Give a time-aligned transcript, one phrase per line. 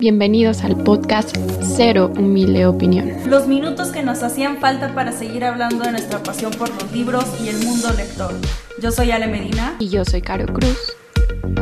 [0.00, 1.36] Bienvenidos al podcast
[1.76, 3.12] Cero Humilde Opinión.
[3.30, 7.24] Los minutos que nos hacían falta para seguir hablando de nuestra pasión por los libros
[7.40, 8.34] y el mundo lector.
[8.82, 9.76] Yo soy Ale Medina.
[9.78, 10.96] Y yo soy Caro Cruz.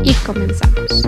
[0.03, 1.05] Y comenzamos.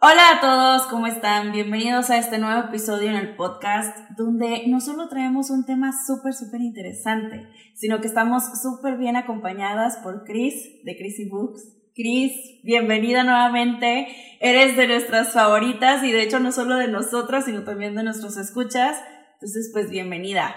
[0.00, 1.52] Hola a todos, ¿cómo están?
[1.52, 6.34] Bienvenidos a este nuevo episodio en el podcast donde no solo traemos un tema súper,
[6.34, 10.54] súper interesante, sino que estamos súper bien acompañadas por Chris
[10.84, 12.32] de Chrissy Books Cris,
[12.64, 14.08] bienvenida nuevamente.
[14.40, 18.36] Eres de nuestras favoritas y de hecho no solo de nosotras, sino también de nuestros
[18.36, 18.98] escuchas.
[19.34, 20.56] Entonces, pues bienvenida.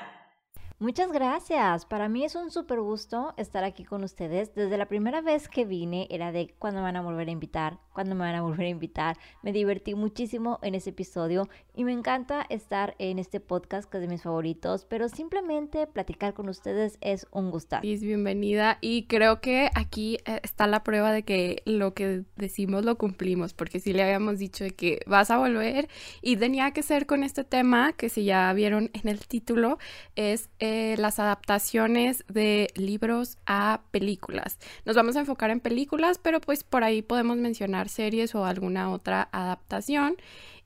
[0.79, 1.87] Muchas gracias.
[1.87, 4.53] Para mí es un súper gusto estar aquí con ustedes.
[4.53, 7.79] Desde la primera vez que vine era de cuándo me van a volver a invitar,
[7.93, 9.17] cuándo me van a volver a invitar.
[9.41, 14.01] Me divertí muchísimo en ese episodio y me encanta estar en este podcast que es
[14.01, 17.79] de mis favoritos, pero simplemente platicar con ustedes es un gusto.
[17.81, 22.99] bienvenida y creo que aquí eh, está la prueba de que lo que decimos lo
[22.99, 25.89] cumplimos, porque sí le habíamos dicho de que vas a volver
[26.21, 29.79] y tenía que ser con este tema que si ya vieron en el título
[30.15, 30.51] es
[30.97, 34.57] las adaptaciones de libros a películas.
[34.85, 38.91] Nos vamos a enfocar en películas, pero pues por ahí podemos mencionar series o alguna
[38.91, 40.15] otra adaptación.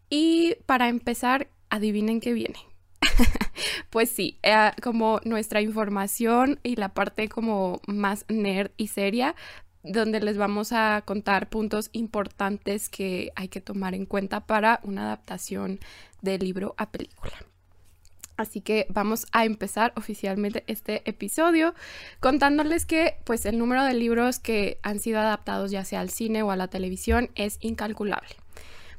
[0.09, 2.59] Y para empezar, adivinen qué viene.
[3.89, 9.35] pues sí, eh, como nuestra información y la parte como más nerd y seria,
[9.83, 15.03] donde les vamos a contar puntos importantes que hay que tomar en cuenta para una
[15.03, 15.79] adaptación
[16.21, 17.33] de libro a película.
[18.41, 21.73] Así que vamos a empezar oficialmente este episodio
[22.19, 26.43] contándoles que pues el número de libros que han sido adaptados ya sea al cine
[26.43, 28.35] o a la televisión es incalculable.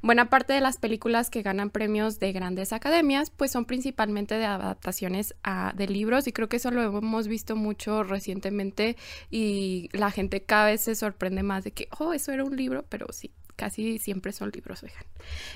[0.04, 4.46] Buena parte de las películas que ganan premios de grandes academias pues son principalmente de
[4.46, 5.36] adaptaciones
[5.74, 8.96] de libros y creo que eso lo hemos visto mucho recientemente
[9.30, 12.84] y la gente cada vez se sorprende más de que, oh, eso era un libro,
[12.88, 13.30] pero sí,
[13.62, 14.84] casi siempre son libros.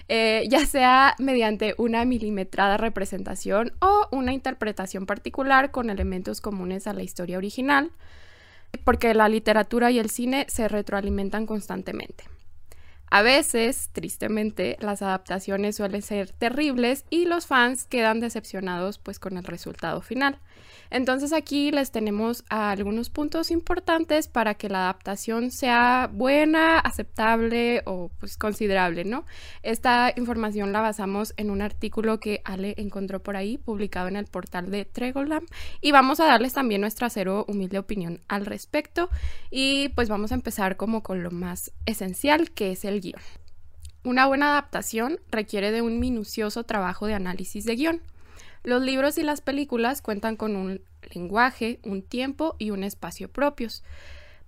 [0.07, 6.93] Eh, ya sea mediante una milimetrada representación o una interpretación particular con elementos comunes a
[6.93, 7.91] la historia original,
[8.85, 12.36] porque la literatura y el cine se retroalimentan constantemente.
[13.09, 19.37] A veces, tristemente, las adaptaciones suelen ser terribles y los fans quedan decepcionados pues con
[19.37, 20.39] el resultado final.
[20.91, 28.11] Entonces aquí les tenemos algunos puntos importantes para que la adaptación sea buena, aceptable o
[28.21, 29.25] pues considerable, ¿no?
[29.63, 34.27] Esta información la basamos en un artículo que Ale encontró por ahí, publicado en el
[34.27, 35.47] portal de Tregolam,
[35.81, 39.11] y vamos a darles también nuestra cero humilde opinión al respecto
[39.51, 43.21] y pues vamos a empezar como con lo más esencial que es el guion.
[44.05, 48.03] Una buena adaptación requiere de un minucioso trabajo de análisis de guion.
[48.63, 50.81] Los libros y las películas cuentan con un
[51.13, 53.83] lenguaje, un tiempo y un espacio propios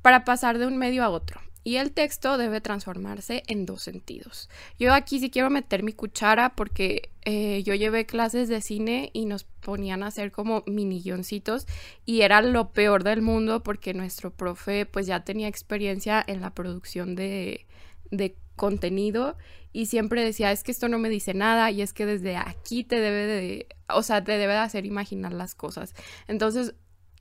[0.02, 1.40] para pasar de un medio a otro.
[1.64, 4.48] Y el texto debe transformarse en dos sentidos.
[4.78, 9.26] Yo aquí sí quiero meter mi cuchara porque eh, yo llevé clases de cine y
[9.26, 11.66] nos ponían a hacer como mini guioncitos
[12.06, 16.54] y era lo peor del mundo porque nuestro profe pues ya tenía experiencia en la
[16.54, 17.66] producción de,
[18.10, 19.36] de contenido
[19.72, 22.84] y siempre decía, es que esto no me dice nada y es que desde aquí
[22.84, 25.94] te debe de, o sea, te debe de hacer imaginar las cosas.
[26.26, 26.74] Entonces,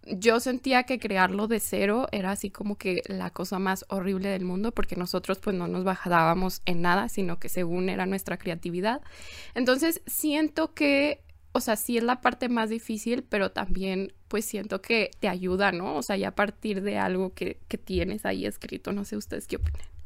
[0.09, 4.45] yo sentía que crearlo de cero era así como que la cosa más horrible del
[4.45, 9.01] mundo porque nosotros pues no nos bajábamos en nada, sino que según era nuestra creatividad.
[9.53, 11.23] Entonces, siento que
[11.53, 15.71] o sea, sí es la parte más difícil, pero también pues siento que te ayuda,
[15.71, 15.95] ¿no?
[15.95, 19.47] O sea, ya a partir de algo que, que tienes ahí escrito, no sé ustedes
[19.47, 19.96] qué opinan.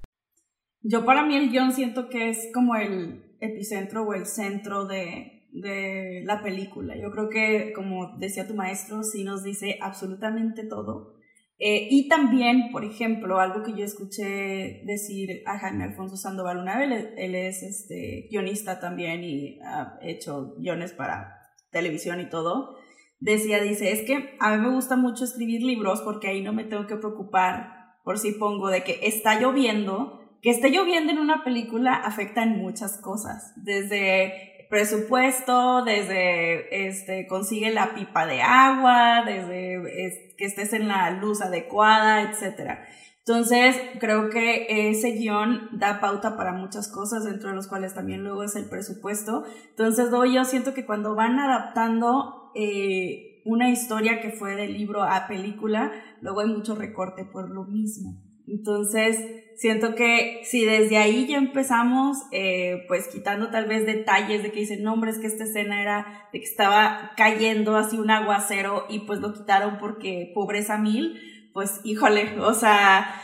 [0.84, 5.48] Yo para mí el guion siento que es como el epicentro o el centro de,
[5.52, 6.96] de la película.
[6.98, 11.16] Yo creo que, como decía tu maestro, sí nos dice absolutamente todo.
[11.64, 16.76] Eh, y también, por ejemplo, algo que yo escuché decir a Jaime Alfonso Sandoval una
[16.80, 21.38] vez, él, es este, guionista también y ha hecho guiones para
[21.70, 22.78] televisión y todo,
[23.20, 26.64] decía, dice, es que a mí me gusta mucho escribir libros porque ahí no me
[26.64, 31.44] tengo que preocupar por si pongo de que está lloviendo que esté lloviendo en una
[31.44, 40.34] película afecta en muchas cosas, desde presupuesto, desde este consigue la pipa de agua, desde
[40.38, 42.86] que estés en la luz adecuada, etcétera.
[43.20, 48.24] Entonces, creo que ese guion da pauta para muchas cosas, dentro de los cuales también
[48.24, 49.44] luego es el presupuesto.
[49.70, 55.28] Entonces, yo siento que cuando van adaptando eh, una historia que fue de libro a
[55.28, 58.31] película, luego hay mucho recorte por lo mismo.
[58.52, 59.18] Entonces,
[59.56, 64.62] siento que si desde ahí ya empezamos, eh, pues quitando tal vez detalles de que
[64.62, 68.86] dicen, no, hombre, es que esta escena era de que estaba cayendo así un aguacero
[68.90, 71.20] y pues lo quitaron porque pobreza mil,
[71.54, 73.22] pues híjole, o sea,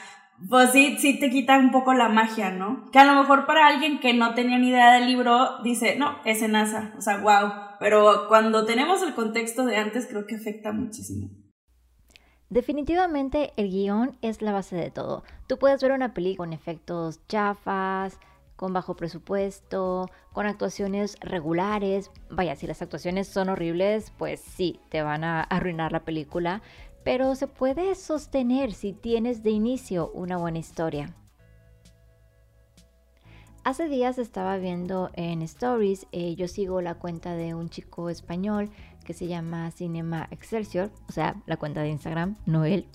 [0.49, 2.89] pues sí, sí te quita un poco la magia, ¿no?
[2.91, 6.19] Que a lo mejor para alguien que no tenía ni idea del libro dice, no,
[6.23, 7.51] es NASA, o sea, wow.
[7.79, 11.29] Pero cuando tenemos el contexto de antes, creo que afecta muchísimo.
[12.49, 15.23] Definitivamente el guion es la base de todo.
[15.47, 18.19] Tú puedes ver una película con efectos chafas,
[18.55, 22.09] con bajo presupuesto, con actuaciones regulares.
[22.29, 26.61] Vaya, si las actuaciones son horribles, pues sí, te van a arruinar la película
[27.07, 31.15] pero se puede sostener si tienes de inicio una buena historia.
[33.63, 38.71] Hace días estaba viendo en Stories, eh, yo sigo la cuenta de un chico español
[39.07, 42.85] que se llama Cinema Excelsior, o sea, la cuenta de Instagram, no él.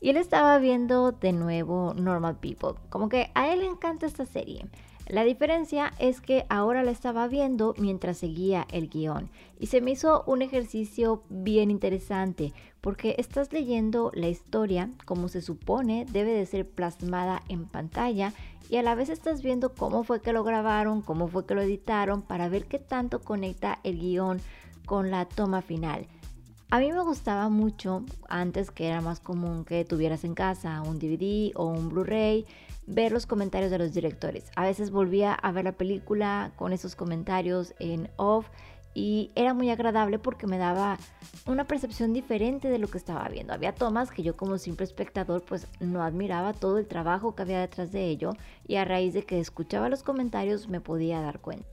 [0.00, 4.24] Y él estaba viendo de nuevo Normal People, como que a él le encanta esta
[4.24, 4.64] serie.
[5.06, 9.28] La diferencia es que ahora la estaba viendo mientras seguía el guion
[9.58, 15.42] y se me hizo un ejercicio bien interesante porque estás leyendo la historia como se
[15.42, 18.32] supone debe de ser plasmada en pantalla
[18.68, 21.62] y a la vez estás viendo cómo fue que lo grabaron, cómo fue que lo
[21.62, 24.40] editaron para ver qué tanto conecta el guion
[24.90, 26.08] con la toma final.
[26.72, 30.98] A mí me gustaba mucho antes que era más común que tuvieras en casa un
[30.98, 32.44] DVD o un Blu-ray
[32.88, 34.50] ver los comentarios de los directores.
[34.56, 38.48] A veces volvía a ver la película con esos comentarios en off
[38.92, 40.98] y era muy agradable porque me daba
[41.46, 43.52] una percepción diferente de lo que estaba viendo.
[43.52, 47.60] Había tomas que yo como simple espectador pues no admiraba todo el trabajo que había
[47.60, 48.32] detrás de ello
[48.66, 51.68] y a raíz de que escuchaba los comentarios me podía dar cuenta.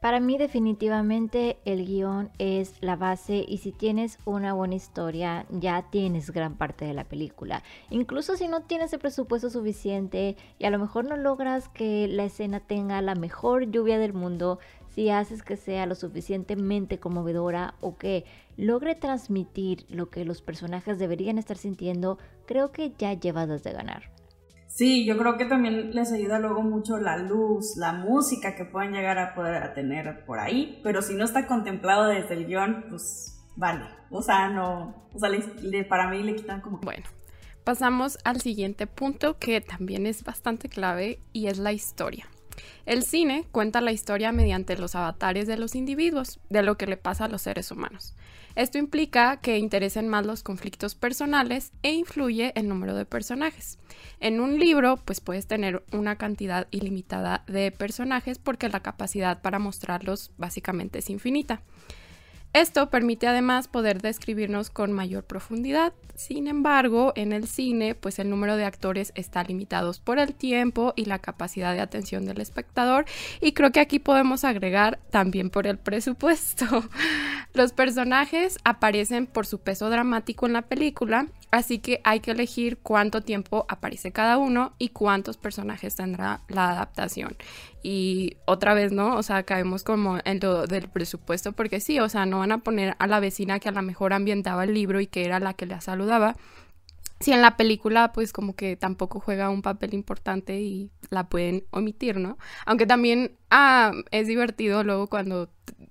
[0.00, 5.90] Para mí definitivamente el guion es la base y si tienes una buena historia ya
[5.90, 7.62] tienes gran parte de la película.
[7.90, 12.24] Incluso si no tienes el presupuesto suficiente y a lo mejor no logras que la
[12.24, 14.58] escena tenga la mejor lluvia del mundo,
[14.88, 18.24] si haces que sea lo suficientemente conmovedora o que
[18.56, 24.19] logre transmitir lo que los personajes deberían estar sintiendo, creo que ya llevas de ganar.
[24.80, 28.92] Sí, yo creo que también les ayuda luego mucho la luz, la música que pueden
[28.92, 33.44] llegar a poder tener por ahí, pero si no está contemplado desde el guion, pues
[33.56, 33.84] vale.
[34.08, 35.28] O sea, no, o sea,
[35.86, 36.78] para mí le quitan como...
[36.78, 37.04] Bueno,
[37.62, 42.26] pasamos al siguiente punto que también es bastante clave y es la historia.
[42.86, 46.96] El cine cuenta la historia mediante los avatares de los individuos, de lo que le
[46.96, 48.14] pasa a los seres humanos.
[48.54, 53.78] Esto implica que interesen más los conflictos personales e influye el número de personajes.
[54.18, 59.58] En un libro, pues puedes tener una cantidad ilimitada de personajes porque la capacidad para
[59.58, 61.62] mostrarlos básicamente es infinita.
[62.52, 65.92] Esto permite además poder describirnos con mayor profundidad.
[66.16, 70.92] Sin embargo, en el cine, pues el número de actores está limitado por el tiempo
[70.96, 73.06] y la capacidad de atención del espectador
[73.40, 76.66] y creo que aquí podemos agregar también por el presupuesto.
[77.54, 82.78] Los personajes aparecen por su peso dramático en la película, así que hay que elegir
[82.78, 87.36] cuánto tiempo aparece cada uno y cuántos personajes tendrá la adaptación.
[87.82, 89.16] Y otra vez, ¿no?
[89.16, 92.58] O sea, caemos como en lo del presupuesto, porque sí, o sea, no van a
[92.58, 95.54] poner a la vecina que a lo mejor ambientaba el libro y que era la
[95.54, 96.36] que la saludaba.
[97.20, 101.64] Si en la película, pues como que tampoco juega un papel importante y la pueden
[101.70, 102.38] omitir, ¿no?
[102.64, 105.50] Aunque también ah, es divertido luego cuando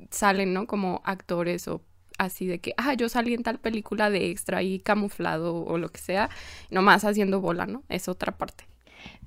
[0.09, 0.65] salen, ¿no?
[0.65, 1.83] Como actores o
[2.19, 5.89] así de que, ah, yo salí en tal película de extra y camuflado o lo
[5.89, 6.29] que sea,
[6.69, 7.83] nomás haciendo bola, ¿no?
[7.89, 8.68] Es otra parte.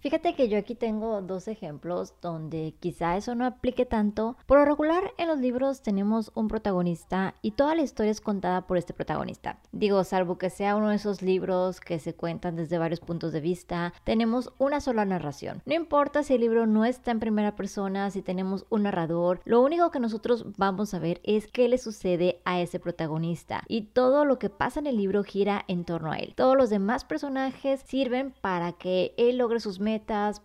[0.02, 4.36] Fíjate que yo aquí tengo dos ejemplos donde quizá eso no aplique tanto.
[4.46, 8.66] Por lo regular en los libros tenemos un protagonista y toda la historia es contada
[8.66, 9.60] por este protagonista.
[9.70, 13.40] Digo, salvo que sea uno de esos libros que se cuentan desde varios puntos de
[13.40, 15.62] vista, tenemos una sola narración.
[15.66, 19.60] No importa si el libro no está en primera persona, si tenemos un narrador, lo
[19.60, 24.24] único que nosotros vamos a ver es qué le sucede a ese protagonista y todo
[24.24, 26.34] lo que pasa en el libro gira en torno a él.
[26.34, 29.91] Todos los demás personajes sirven para que él logre sus metas,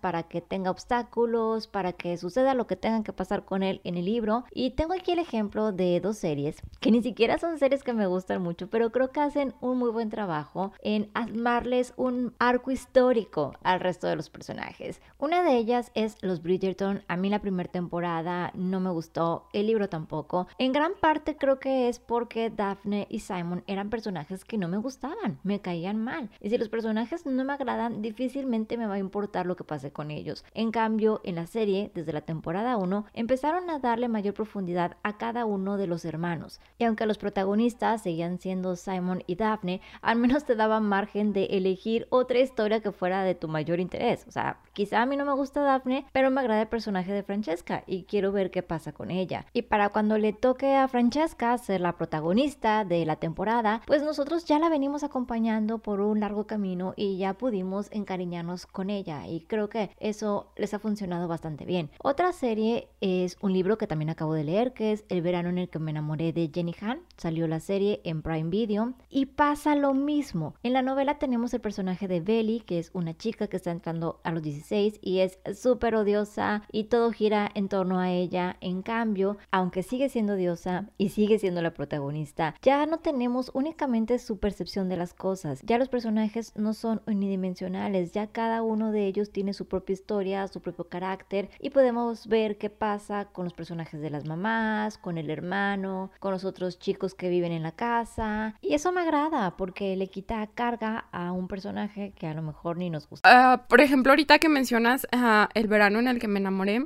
[0.01, 3.95] para que tenga obstáculos, para que suceda lo que tengan que pasar con él en
[3.95, 4.43] el libro.
[4.53, 8.07] Y tengo aquí el ejemplo de dos series, que ni siquiera son series que me
[8.07, 13.53] gustan mucho, pero creo que hacen un muy buen trabajo en armarles un arco histórico
[13.63, 15.01] al resto de los personajes.
[15.19, 17.03] Una de ellas es Los Bridgerton.
[17.07, 20.47] A mí la primera temporada no me gustó, el libro tampoco.
[20.57, 24.77] En gran parte creo que es porque Daphne y Simon eran personajes que no me
[24.77, 26.29] gustaban, me caían mal.
[26.41, 29.91] Y si los personajes no me agradan, difícilmente me va a importar lo que pase
[29.91, 30.43] con ellos.
[30.53, 35.17] En cambio, en la serie, desde la temporada 1, empezaron a darle mayor profundidad a
[35.17, 36.59] cada uno de los hermanos.
[36.77, 41.45] Y aunque los protagonistas seguían siendo Simon y Daphne, al menos te daban margen de
[41.45, 44.25] elegir otra historia que fuera de tu mayor interés.
[44.27, 47.23] O sea, quizá a mí no me gusta Daphne, pero me agrada el personaje de
[47.23, 49.45] Francesca y quiero ver qué pasa con ella.
[49.53, 54.45] Y para cuando le toque a Francesca ser la protagonista de la temporada, pues nosotros
[54.45, 59.41] ya la venimos acompañando por un largo camino y ya pudimos encariñarnos con ella y
[59.41, 61.89] creo que eso les ha funcionado bastante bien.
[62.01, 65.57] Otra serie es un libro que también acabo de leer que es El verano en
[65.57, 67.01] el que me enamoré de Jenny Han.
[67.17, 70.55] Salió la serie en Prime Video y pasa lo mismo.
[70.63, 74.19] En la novela tenemos el personaje de Belly, que es una chica que está entrando
[74.23, 78.57] a los 16 y es súper odiosa y todo gira en torno a ella.
[78.61, 84.19] En cambio, aunque sigue siendo diosa y sigue siendo la protagonista, ya no tenemos únicamente
[84.19, 85.61] su percepción de las cosas.
[85.63, 90.47] Ya los personajes no son unidimensionales, ya cada uno de ellos tiene su propia historia,
[90.47, 95.17] su propio carácter y podemos ver qué pasa con los personajes de las mamás, con
[95.17, 98.55] el hermano, con los otros chicos que viven en la casa.
[98.61, 102.77] Y eso me agrada porque le quita carga a un personaje que a lo mejor
[102.77, 103.27] ni nos gusta.
[103.29, 106.85] Ah, por ejemplo, ahorita que mencionas ah, el verano en el que me enamoré,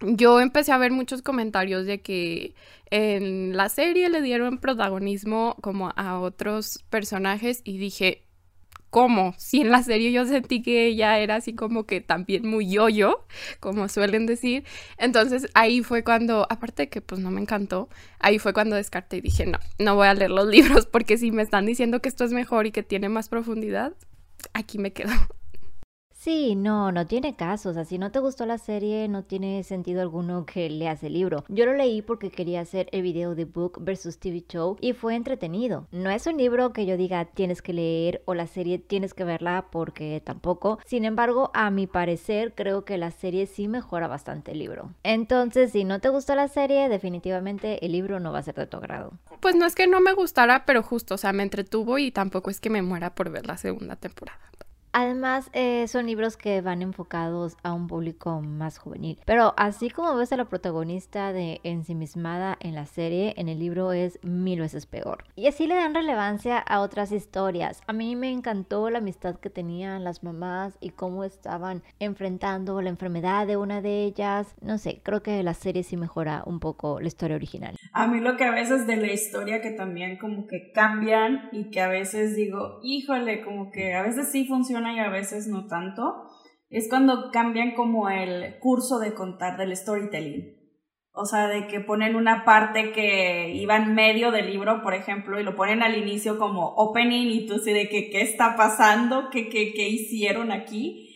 [0.00, 2.54] yo empecé a ver muchos comentarios de que
[2.90, 8.24] en la serie le dieron protagonismo como a otros personajes y dije,
[8.92, 9.34] ¿cómo?
[9.38, 13.24] Si en la serie yo sentí que ella era así como que también muy yo-yo,
[13.58, 14.64] como suelen decir.
[14.98, 19.16] Entonces ahí fue cuando, aparte de que pues no me encantó, ahí fue cuando descarté
[19.16, 22.10] y dije, no, no voy a leer los libros porque si me están diciendo que
[22.10, 23.94] esto es mejor y que tiene más profundidad,
[24.52, 25.10] aquí me quedo.
[26.22, 27.70] Sí, no, no tiene caso.
[27.70, 31.14] O sea, si no te gustó la serie, no tiene sentido alguno que leas el
[31.14, 31.42] libro.
[31.48, 35.16] Yo lo leí porque quería hacer el video de Book versus TV Show y fue
[35.16, 35.88] entretenido.
[35.90, 39.24] No es un libro que yo diga tienes que leer o la serie tienes que
[39.24, 40.78] verla porque tampoco.
[40.86, 44.94] Sin embargo, a mi parecer, creo que la serie sí mejora bastante el libro.
[45.02, 48.68] Entonces, si no te gustó la serie, definitivamente el libro no va a ser de
[48.68, 49.10] tu agrado.
[49.40, 52.48] Pues no es que no me gustara, pero justo, o sea, me entretuvo y tampoco
[52.48, 54.38] es que me muera por ver la segunda temporada.
[54.94, 59.18] Además, eh, son libros que van enfocados a un público más juvenil.
[59.24, 63.92] Pero así como ves a la protagonista de ensimismada en la serie, en el libro
[63.92, 65.24] es mil veces peor.
[65.34, 67.80] Y así le dan relevancia a otras historias.
[67.86, 72.90] A mí me encantó la amistad que tenían las mamás y cómo estaban enfrentando la
[72.90, 74.54] enfermedad de una de ellas.
[74.60, 77.76] No sé, creo que la serie sí mejora un poco la historia original.
[77.94, 81.70] A mí lo que a veces de la historia que también como que cambian y
[81.70, 85.66] que a veces digo, híjole, como que a veces sí funciona y a veces no
[85.66, 86.28] tanto,
[86.70, 90.62] es cuando cambian como el curso de contar del storytelling.
[91.14, 95.38] O sea, de que ponen una parte que iba en medio del libro, por ejemplo,
[95.38, 99.28] y lo ponen al inicio como opening y tú sí de que qué está pasando,
[99.30, 101.10] qué, qué, qué hicieron aquí.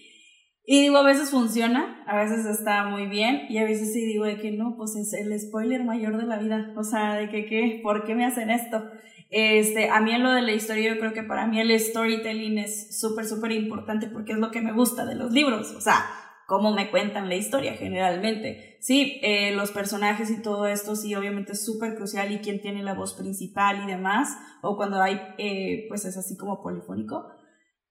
[0.67, 4.25] Y digo, a veces funciona, a veces está muy bien, y a veces sí digo
[4.25, 6.75] de que no, pues es el spoiler mayor de la vida.
[6.77, 7.81] O sea, de que, ¿qué?
[7.83, 8.83] ¿Por qué me hacen esto?
[9.31, 12.59] Este, a mí en lo de la historia, yo creo que para mí el storytelling
[12.59, 16.07] es súper, súper importante porque es lo que me gusta de los libros, o sea,
[16.47, 18.79] cómo me cuentan la historia generalmente.
[18.81, 22.83] Sí, eh, los personajes y todo esto sí, obviamente es súper crucial y quién tiene
[22.83, 27.27] la voz principal y demás, o cuando hay, eh, pues es así como polifónico.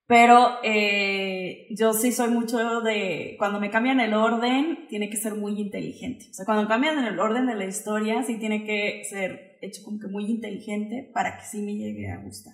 [0.08, 5.34] Pero eh, yo sí soy mucho de, cuando me cambian el orden, tiene que ser
[5.34, 6.28] muy inteligente.
[6.30, 10.00] O sea, cuando cambian el orden de la historia, sí tiene que ser hecho como
[10.00, 12.54] que muy inteligente para que sí me llegue a gustar.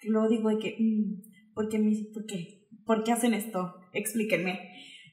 [0.00, 1.78] Que luego digo de que, mm, ¿por, qué
[2.12, 2.66] por, qué?
[2.84, 3.74] ¿por qué hacen esto?
[3.92, 4.60] Explíquenme.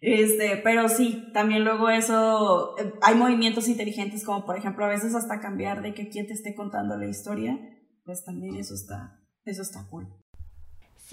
[0.02, 5.16] Este, pero sí, también luego eso, eh, hay movimientos inteligentes como por ejemplo a veces
[5.16, 7.58] hasta cambiar de que quien te esté contando la historia,
[8.04, 10.23] pues también eso está, eso está cool.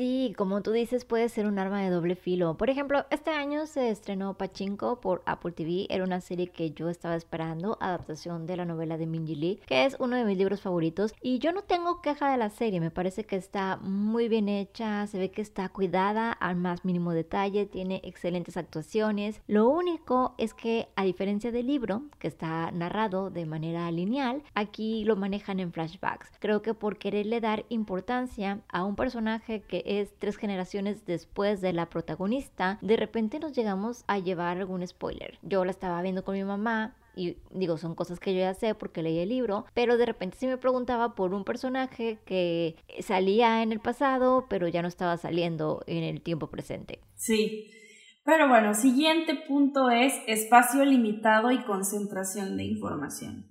[0.01, 2.57] Sí, como tú dices, puede ser un arma de doble filo.
[2.57, 5.89] Por ejemplo, este año se estrenó Pachinko por Apple TV.
[5.91, 9.85] Era una serie que yo estaba esperando, adaptación de la novela de Minji Lee, que
[9.85, 11.13] es uno de mis libros favoritos.
[11.21, 15.07] Y yo no tengo queja de la serie, me parece que está muy bien hecha,
[15.07, 19.43] se ve que está cuidada al más mínimo detalle, tiene excelentes actuaciones.
[19.49, 25.05] Lo único es que, a diferencia del libro, que está narrado de manera lineal, aquí
[25.05, 26.31] lo manejan en flashbacks.
[26.39, 31.73] Creo que por quererle dar importancia a un personaje que es tres generaciones después de
[31.73, 35.39] la protagonista, de repente nos llegamos a llevar algún spoiler.
[35.43, 38.77] Yo la estaba viendo con mi mamá, y digo, son cosas que yo ya sé
[38.77, 43.63] porque leí el libro, pero de repente sí me preguntaba por un personaje que salía
[43.63, 47.01] en el pasado, pero ya no estaba saliendo en el tiempo presente.
[47.17, 47.69] Sí.
[48.23, 53.50] Pero bueno, siguiente punto es espacio limitado y concentración de información.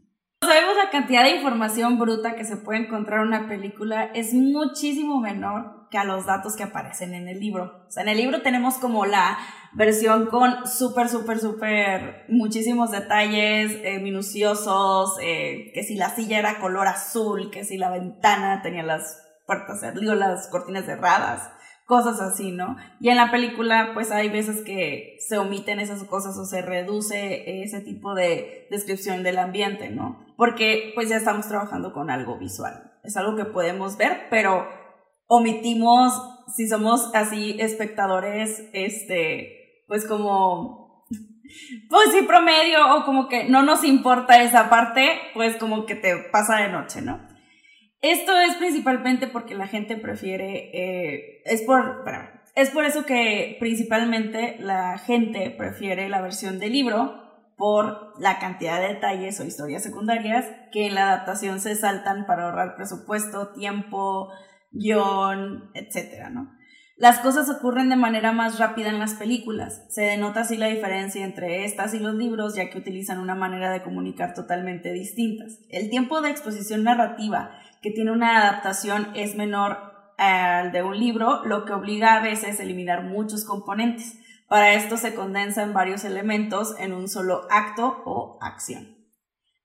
[0.50, 5.20] Sabemos, la cantidad de información bruta que se puede encontrar en una película es muchísimo
[5.20, 7.86] menor que a los datos que aparecen en el libro.
[7.88, 9.38] O sea, en el libro tenemos como la
[9.74, 16.60] versión con súper, súper, súper muchísimos detalles eh, minuciosos, eh, que si la silla era
[16.60, 21.48] color azul, que si la ventana tenía las puertas, digo, las cortinas cerradas,
[21.90, 22.78] cosas así, ¿no?
[23.00, 27.64] Y en la película, pues hay veces que se omiten esas cosas o se reduce
[27.64, 30.24] ese tipo de descripción del ambiente, ¿no?
[30.38, 32.92] Porque pues ya estamos trabajando con algo visual.
[33.04, 34.68] Es algo que podemos ver, pero
[35.26, 36.14] omitimos,
[36.56, 41.08] si somos así espectadores, este, pues como,
[41.90, 46.16] pues sí, promedio, o como que no nos importa esa parte, pues como que te
[46.32, 47.29] pasa de noche, ¿no?
[48.02, 52.06] Esto es principalmente porque la gente prefiere, eh, es por,
[52.56, 58.80] es por eso que principalmente la gente prefiere la versión del libro por la cantidad
[58.80, 64.30] de detalles o historias secundarias que en la adaptación se saltan para ahorrar presupuesto, tiempo,
[64.72, 66.52] guion, etcétera, ¿no?
[66.96, 69.86] Las cosas ocurren de manera más rápida en las películas.
[69.90, 73.72] Se denota así la diferencia entre estas y los libros, ya que utilizan una manera
[73.72, 75.60] de comunicar totalmente distintas.
[75.70, 77.52] El tiempo de exposición narrativa
[77.82, 82.60] que tiene una adaptación es menor al de un libro, lo que obliga a veces
[82.60, 84.20] a eliminar muchos componentes.
[84.48, 89.00] Para esto se condensan varios elementos en un solo acto o acción.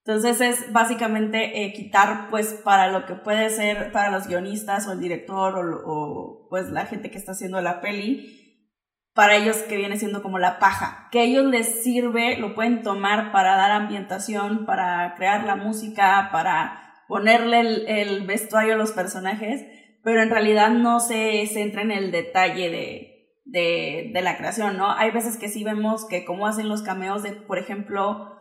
[0.07, 4.93] Entonces es básicamente eh, quitar pues para lo que puede ser para los guionistas o
[4.93, 8.69] el director o, pues la gente que está haciendo la peli,
[9.15, 12.83] para ellos que viene siendo como la paja, que a ellos les sirve, lo pueden
[12.83, 16.84] tomar para dar ambientación, para crear la música, para
[17.15, 17.61] ponerle
[18.01, 19.65] el, vestuario a los personajes,
[20.03, 24.91] pero en realidad no se centra en el detalle de, de, de la creación, ¿no?
[24.91, 28.33] Hay veces que sí vemos que como hacen los cameos de, por ejemplo,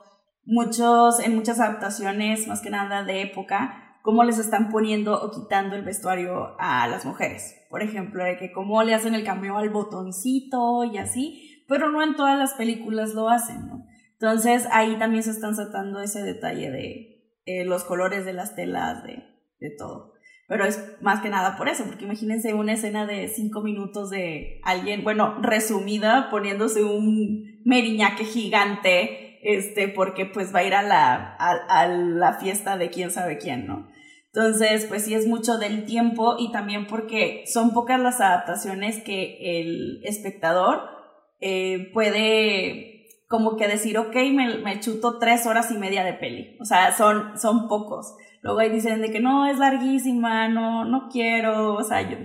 [0.44, 5.76] muchos, en muchas adaptaciones, más que nada de época, cómo les están poniendo o quitando
[5.76, 7.54] el vestuario a las mujeres.
[7.70, 12.02] Por ejemplo, de que cómo le hacen el cambio al botoncito y así, pero no
[12.02, 13.86] en todas las películas lo hacen, ¿no?
[14.14, 17.13] Entonces ahí también se están saltando ese detalle de
[17.46, 19.24] eh, los colores de las telas, de,
[19.60, 20.14] de todo.
[20.48, 24.60] Pero es más que nada por eso, porque imagínense una escena de cinco minutos de
[24.64, 31.36] alguien, bueno, resumida, poniéndose un meriñaque gigante este, porque pues va a ir a la,
[31.36, 33.90] a, la fiesta de quién sabe quién, ¿no?
[34.34, 39.60] Entonces, pues sí es mucho del tiempo y también porque son pocas las adaptaciones que
[39.60, 40.82] el espectador
[41.40, 42.93] eh, puede
[43.34, 46.56] como que decir, ok, me, me, chuto tres horas y media de peli.
[46.60, 48.16] O sea, son, son pocos.
[48.44, 52.16] Luego ahí dicen de que no, es larguísima, no, no quiero, o sea, yo,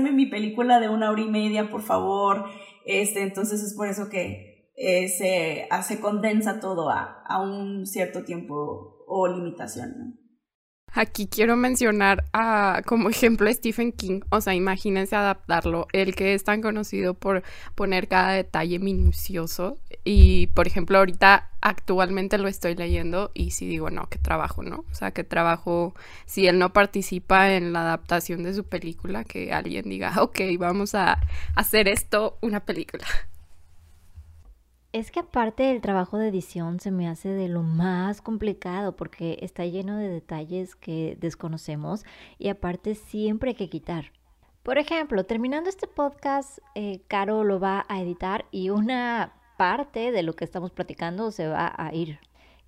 [0.00, 2.46] mi película de una hora y media, por favor.
[2.84, 8.24] Este, entonces es por eso que, eh, se, hace condensa todo a, a, un cierto
[8.24, 10.18] tiempo o limitación.
[10.94, 16.34] Aquí quiero mencionar a, como ejemplo a Stephen King, o sea, imagínense adaptarlo, el que
[16.34, 17.42] es tan conocido por
[17.74, 23.88] poner cada detalle minucioso y, por ejemplo, ahorita actualmente lo estoy leyendo y si digo,
[23.90, 24.84] no, qué trabajo, ¿no?
[24.90, 25.94] O sea, qué trabajo,
[26.26, 30.94] si él no participa en la adaptación de su película, que alguien diga, ok, vamos
[30.94, 31.20] a
[31.54, 33.06] hacer esto una película.
[34.92, 39.38] Es que aparte del trabajo de edición se me hace de lo más complicado porque
[39.40, 42.04] está lleno de detalles que desconocemos
[42.38, 44.12] y aparte siempre hay que quitar.
[44.62, 50.22] Por ejemplo, terminando este podcast, eh, Caro lo va a editar y una parte de
[50.22, 52.18] lo que estamos platicando se va a ir.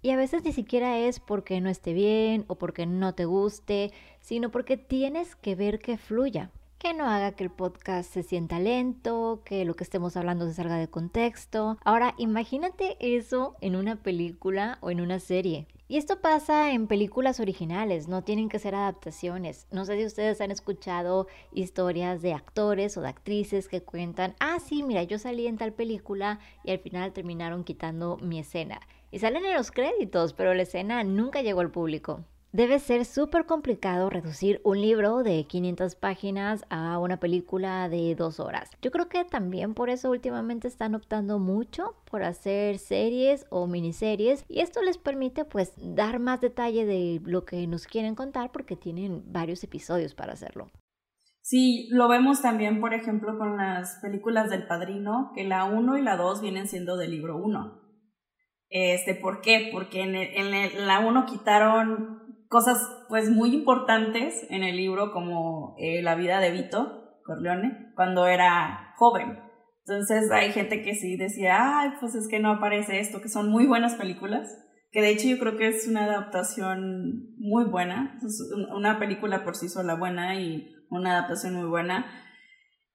[0.01, 3.93] Y a veces ni siquiera es porque no esté bien o porque no te guste,
[4.21, 6.51] sino porque tienes que ver que fluya
[6.85, 10.53] que no haga que el podcast se sienta lento, que lo que estemos hablando se
[10.53, 11.79] salga de contexto.
[11.83, 15.67] Ahora, imagínate eso en una película o en una serie.
[15.89, 19.67] Y esto pasa en películas originales, no tienen que ser adaptaciones.
[19.71, 24.59] No sé si ustedes han escuchado historias de actores o de actrices que cuentan, ah,
[24.61, 28.79] sí, mira, yo salí en tal película y al final terminaron quitando mi escena.
[29.11, 32.27] Y salen en los créditos, pero la escena nunca llegó al público.
[32.55, 38.39] Debe ser súper complicado reducir un libro de 500 páginas a una película de dos
[38.39, 38.71] horas.
[38.81, 44.45] Yo creo que también por eso últimamente están optando mucho por hacer series o miniseries
[44.49, 48.77] y esto les permite pues dar más detalle de lo que nos quieren contar porque
[48.77, 50.71] tienen varios episodios para hacerlo.
[51.41, 56.03] Sí, lo vemos también, por ejemplo, con las películas del Padrino, que la 1 y
[56.03, 57.81] la 2 vienen siendo del libro 1.
[58.71, 59.71] Este, ¿Por qué?
[59.73, 62.79] Porque en, en la 1 quitaron cosas
[63.09, 68.95] pues muy importantes en el libro como eh, la vida de Vito Corleone cuando era
[68.97, 69.39] joven.
[69.87, 73.51] Entonces hay gente que sí decía, ay, pues es que no aparece esto, que son
[73.51, 74.49] muy buenas películas,
[74.91, 78.19] que de hecho yo creo que es una adaptación muy buena,
[78.75, 82.07] una película por sí sola buena y una adaptación muy buena.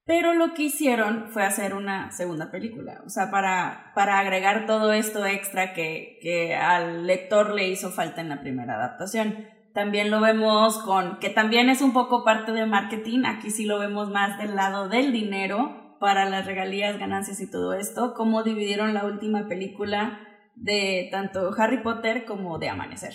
[0.09, 4.91] Pero lo que hicieron fue hacer una segunda película, o sea, para, para agregar todo
[4.91, 9.45] esto extra que, que al lector le hizo falta en la primera adaptación.
[9.75, 13.77] También lo vemos con, que también es un poco parte de marketing, aquí sí lo
[13.77, 18.95] vemos más del lado del dinero para las regalías, ganancias y todo esto, cómo dividieron
[18.95, 20.21] la última película
[20.55, 23.13] de tanto Harry Potter como de Amanecer.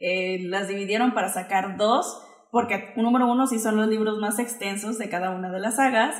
[0.00, 2.25] Eh, las dividieron para sacar dos
[2.56, 6.16] porque número uno sí son los libros más extensos de cada una de las sagas.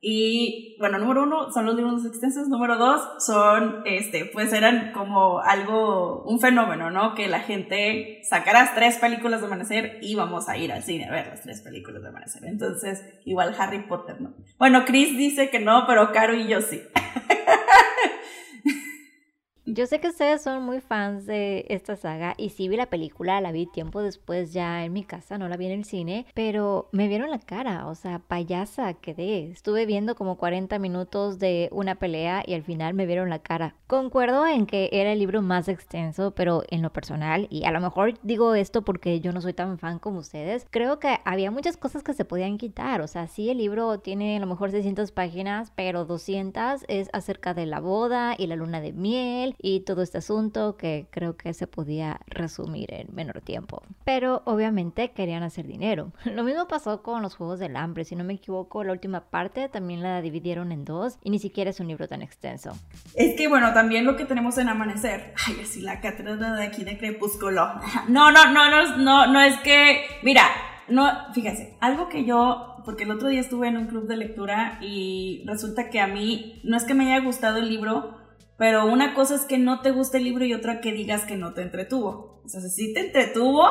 [0.00, 4.92] Y bueno, número uno son los libros más extensos, número dos son, este, pues eran
[4.92, 7.16] como algo, un fenómeno, ¿no?
[7.16, 11.10] Que la gente sacara tres películas de Amanecer y vamos a ir al cine a
[11.10, 12.44] ver las tres películas de Amanecer.
[12.44, 14.32] Entonces, igual Harry Potter, ¿no?
[14.60, 16.80] Bueno, Chris dice que no, pero Caro y yo sí.
[19.72, 23.40] Yo sé que ustedes son muy fans de esta saga y sí vi la película,
[23.40, 26.88] la vi tiempo después ya en mi casa, no la vi en el cine, pero
[26.90, 29.48] me vieron la cara, o sea, payasa quedé.
[29.52, 33.76] Estuve viendo como 40 minutos de una pelea y al final me vieron la cara.
[33.86, 37.80] Concuerdo en que era el libro más extenso, pero en lo personal, y a lo
[37.80, 41.76] mejor digo esto porque yo no soy tan fan como ustedes, creo que había muchas
[41.76, 45.12] cosas que se podían quitar, o sea, sí el libro tiene a lo mejor 600
[45.12, 50.02] páginas, pero 200 es acerca de la boda y la luna de miel y todo
[50.02, 53.82] este asunto que creo que se podía resumir en menor tiempo.
[54.04, 56.12] Pero obviamente querían hacer dinero.
[56.24, 59.68] Lo mismo pasó con los Juegos del Hambre, si no me equivoco, la última parte
[59.68, 62.72] también la dividieron en dos y ni siquiera es un libro tan extenso.
[63.14, 66.84] Es que bueno, también lo que tenemos en Amanecer, ay, así la cátedra de aquí
[66.84, 67.68] de Crepúsculo.
[68.08, 70.42] No, no, no, no, no, no es que, mira,
[70.88, 74.78] no, fíjense, algo que yo, porque el otro día estuve en un club de lectura
[74.80, 78.19] y resulta que a mí, no es que me haya gustado el libro,
[78.60, 81.38] pero una cosa es que no te guste el libro y otra que digas que
[81.38, 82.42] no te entretuvo.
[82.44, 83.64] O sea, si te entretuvo,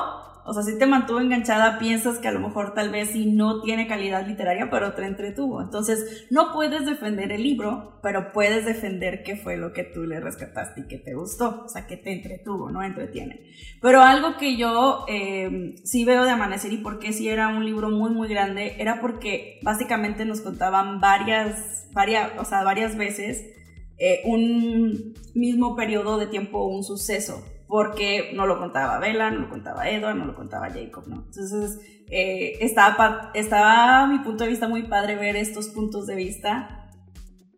[0.43, 3.62] o sea, si te mantuvo enganchada, piensas que a lo mejor tal vez sí no
[3.62, 5.62] tiene calidad literaria, pero te entretuvo.
[5.62, 10.19] Entonces, no puedes defender el libro, pero puedes defender qué fue lo que tú le
[10.19, 11.65] rescataste y que te gustó.
[11.65, 13.41] O sea, que te entretuvo, no entretiene.
[13.84, 17.63] Pero algo que yo eh, sí veo de Amanecer y por qué sí era un
[17.63, 23.59] libro muy, muy grande, era porque básicamente nos contaban varias, varias, o sea, varias veces
[24.00, 29.50] eh, un mismo periodo de tiempo, un suceso, porque no lo contaba Bella, no lo
[29.50, 31.26] contaba Edward, no lo contaba Jacob, ¿no?
[31.26, 36.16] Entonces, eh, estaba, estaba a mi punto de vista muy padre ver estos puntos de
[36.16, 36.90] vista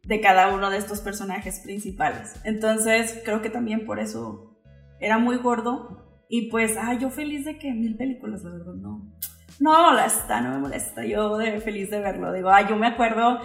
[0.03, 2.33] de cada uno de estos personajes principales.
[2.43, 4.59] Entonces, creo que también por eso
[4.99, 6.25] era muy gordo.
[6.27, 9.13] Y pues, ah, yo feliz de que mil películas, la verdad, no
[9.61, 11.05] no me molesta, no me molesta.
[11.05, 12.33] Yo feliz de verlo.
[12.33, 13.39] Digo, ay, yo me acuerdo,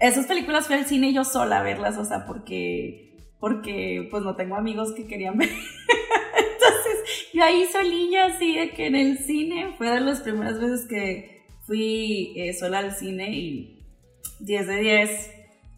[0.00, 4.34] esas películas fui al cine yo sola a verlas, o sea, porque, porque pues no
[4.34, 5.50] tengo amigos que querían ver.
[5.50, 10.86] Entonces, yo ahí solilla, así de que en el cine, fue de las primeras veces
[10.88, 13.84] que fui eh, sola al cine y
[14.40, 15.30] 10 de 10.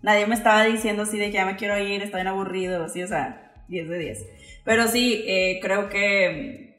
[0.02, 3.02] Nadie me estaba diciendo así de que ya me quiero ir, está bien aburrido, así,
[3.02, 4.26] o sea, 10 de 10.
[4.64, 6.69] Pero sí, eh, creo que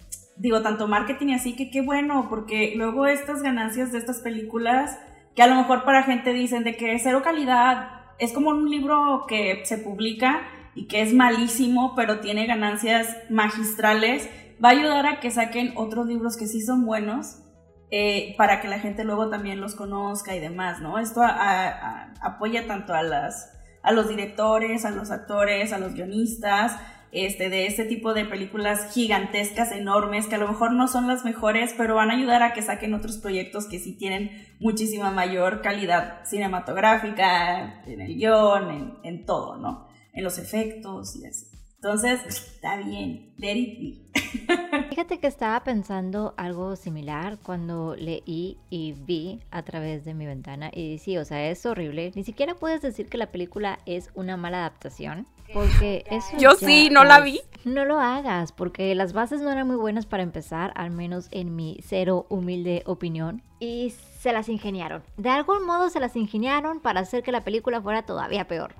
[0.42, 4.98] digo, tanto marketing y así, que qué bueno, porque luego estas ganancias de estas películas,
[5.36, 9.26] que a lo mejor para gente dicen de que cero calidad, es como un libro
[9.28, 10.42] que se publica
[10.74, 14.28] y que es malísimo, pero tiene ganancias magistrales,
[14.64, 17.38] va a ayudar a que saquen otros libros que sí son buenos.
[17.94, 20.98] Eh, para que la gente luego también los conozca y demás, ¿no?
[20.98, 23.52] Esto apoya tanto a, las,
[23.84, 26.78] a los directores, a los actores, a los guionistas,
[27.12, 31.26] este, de este tipo de películas gigantescas, enormes, que a lo mejor no son las
[31.26, 35.62] mejores, pero van a ayudar a que saquen otros proyectos que sí tienen muchísima mayor
[35.62, 39.88] calidad cinematográfica, en el guion, en, en todo, ¿no?
[40.14, 41.52] En los efectos y así.
[41.84, 44.14] Entonces, está bien, let it
[44.90, 50.70] Fíjate que estaba pensando algo similar cuando leí y vi a través de mi ventana
[50.72, 52.12] y sí, o sea, es horrible.
[52.14, 55.26] Ni siquiera puedes decir que la película es una mala adaptación.
[55.54, 57.42] Porque eso Yo sí, no la vi.
[57.64, 61.56] No lo hagas, porque las bases no eran muy buenas para empezar, al menos en
[61.56, 63.44] mi cero humilde opinión.
[63.60, 65.04] Y se las ingeniaron.
[65.18, 68.74] De algún modo se las ingeniaron para hacer que la película fuera todavía peor.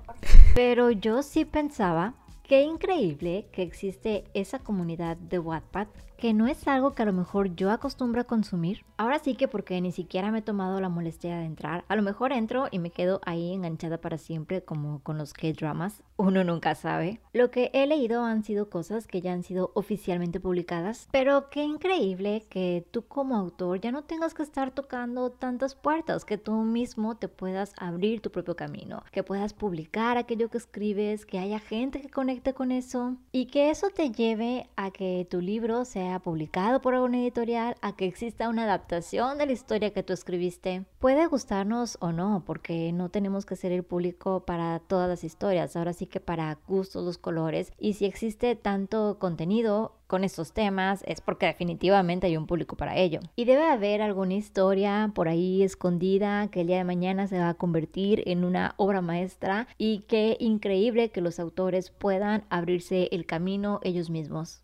[0.54, 2.14] Pero yo sí pensaba
[2.52, 5.86] Qué increíble que existe esa comunidad de Wattpad
[6.22, 8.84] que no es algo que a lo mejor yo acostumbro a consumir.
[8.96, 11.84] Ahora sí que porque ni siquiera me he tomado la molestia de entrar.
[11.88, 16.04] A lo mejor entro y me quedo ahí enganchada para siempre como con los K-dramas.
[16.16, 17.20] Uno nunca sabe.
[17.32, 21.08] Lo que he leído han sido cosas que ya han sido oficialmente publicadas.
[21.10, 26.24] Pero qué increíble que tú como autor ya no tengas que estar tocando tantas puertas,
[26.24, 31.26] que tú mismo te puedas abrir tu propio camino, que puedas publicar aquello que escribes,
[31.26, 35.40] que haya gente que conecte con eso y que eso te lleve a que tu
[35.40, 40.02] libro sea publicado por alguna editorial, a que exista una adaptación de la historia que
[40.02, 40.84] tú escribiste.
[40.98, 45.76] Puede gustarnos o no, porque no tenemos que ser el público para todas las historias,
[45.76, 47.72] ahora sí que para gustos los colores.
[47.78, 52.98] Y si existe tanto contenido con estos temas es porque definitivamente hay un público para
[52.98, 53.20] ello.
[53.34, 57.48] Y debe haber alguna historia por ahí escondida que el día de mañana se va
[57.48, 63.24] a convertir en una obra maestra y qué increíble que los autores puedan abrirse el
[63.24, 64.62] camino ellos mismos.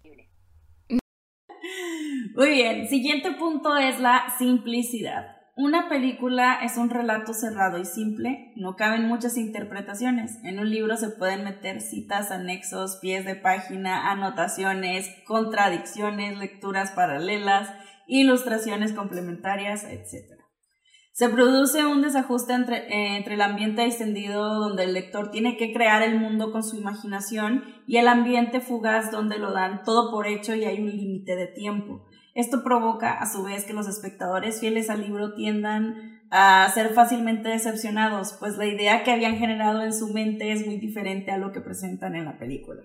[2.35, 5.39] Muy bien, siguiente punto es la simplicidad.
[5.57, 10.39] Una película es un relato cerrado y simple, no caben muchas interpretaciones.
[10.45, 17.75] En un libro se pueden meter citas, anexos, pies de página, anotaciones, contradicciones, lecturas paralelas,
[18.07, 20.39] ilustraciones complementarias, etc.
[21.19, 25.73] Se produce un desajuste entre, eh, entre, el ambiente extendido donde el lector tiene que
[25.73, 30.29] crear el mundo con su imaginación y el ambiente fugaz donde lo dan todo por
[30.29, 32.07] hecho y hay un límite de tiempo.
[32.37, 37.49] Esto provoca, a su vez, que los espectadores fieles al libro tiendan a ser fácilmente
[37.49, 41.51] decepcionados, pues la idea que habían generado en su mente es muy diferente a lo
[41.51, 42.83] que presentan en la película.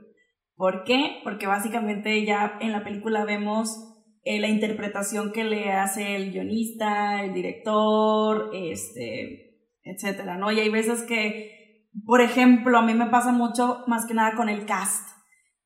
[0.55, 1.19] ¿Por qué?
[1.23, 3.92] Porque básicamente ya en la película vemos
[4.23, 10.51] eh, la interpretación que le hace el guionista, el director, este, etcétera, ¿no?
[10.51, 14.49] Y hay veces que, por ejemplo, a mí me pasa mucho más que nada con
[14.49, 15.09] el cast,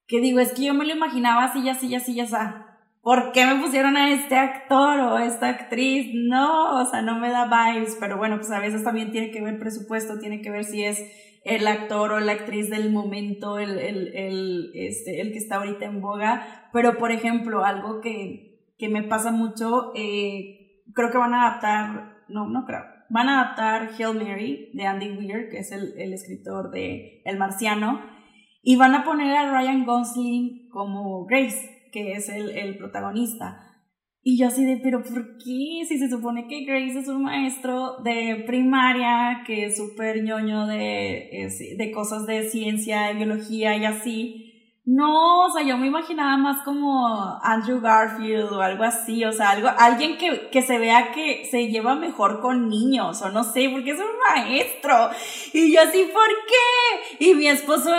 [0.08, 2.36] que digo, es que yo me lo imaginaba así, así, así, así,
[3.02, 6.12] ¿por qué me pusieron a este actor o a esta actriz?
[6.13, 9.41] No, o sea, no me da vibes, pero bueno, pues a veces también tiene que
[9.41, 11.02] ver presupuesto, tiene que ver si es
[11.46, 15.86] el actor o la actriz del momento, el, el, el, este, el que está ahorita
[15.86, 18.47] en boga, pero por ejemplo, algo que,
[18.78, 23.42] que me pasa mucho, eh, creo que van a adaptar, no, no creo, van a
[23.42, 28.02] adaptar Hail Mary de Andy Weir, que es el, el escritor de El Marciano,
[28.62, 33.63] y van a poner a Ryan Gosling como Grace que es el, el protagonista.
[34.22, 35.86] Y yo así de, pero ¿por qué?
[35.88, 41.50] Si se supone que Grace es un maestro de primaria, que es súper ñoño de,
[41.78, 44.47] de cosas de ciencia, de biología y así.
[44.88, 49.50] No, o sea, yo me imaginaba más como Andrew Garfield o algo así, o sea,
[49.50, 53.69] algo, alguien que, que se vea que se lleva mejor con niños, o no sé,
[53.69, 55.10] porque es un maestro.
[55.52, 57.26] Y yo así, ¿por qué?
[57.26, 57.91] Y mi esposo,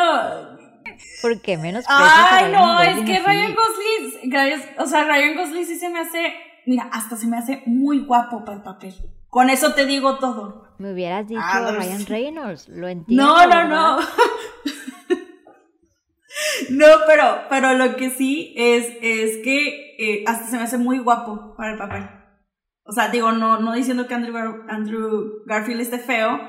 [1.20, 5.90] ¿Por qué menos Ay, no, es que Ryan Gosling, o sea, Ryan Gosling sí se
[5.90, 6.32] me hace,
[6.64, 8.94] mira, hasta se me hace muy guapo para el papel.
[9.28, 10.68] Con eso te digo todo.
[10.78, 13.22] Me hubieras dicho ah, Ryan Reynolds, lo entiendo.
[13.22, 13.98] No, no, no.
[16.70, 20.98] no, pero, pero lo que sí es, es que eh, hasta se me hace muy
[20.98, 22.18] guapo para el papel.
[22.88, 26.40] O sea, digo, no, no diciendo que Andrew, Andrew Garfield esté feo,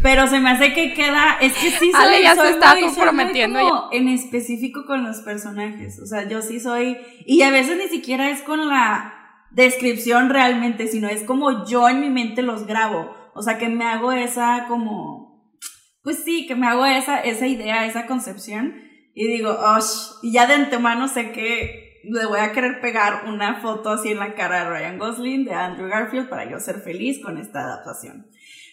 [0.00, 4.08] pero se me hace que queda, es que sí soy, ya se está comprometiendo en
[4.08, 5.98] específico con los personajes.
[6.00, 9.12] O sea, yo sí soy, y a veces ni siquiera es con la
[9.50, 13.12] descripción realmente, sino es como yo en mi mente los grabo.
[13.34, 15.52] O sea, que me hago esa como,
[16.04, 18.87] pues sí, que me hago esa, esa idea, esa concepción.
[19.14, 19.78] Y digo, oh,
[20.22, 24.18] y ya de antemano sé que le voy a querer pegar una foto así en
[24.18, 28.26] la cara de Ryan Gosling, de Andrew Garfield, para yo ser feliz con esta adaptación.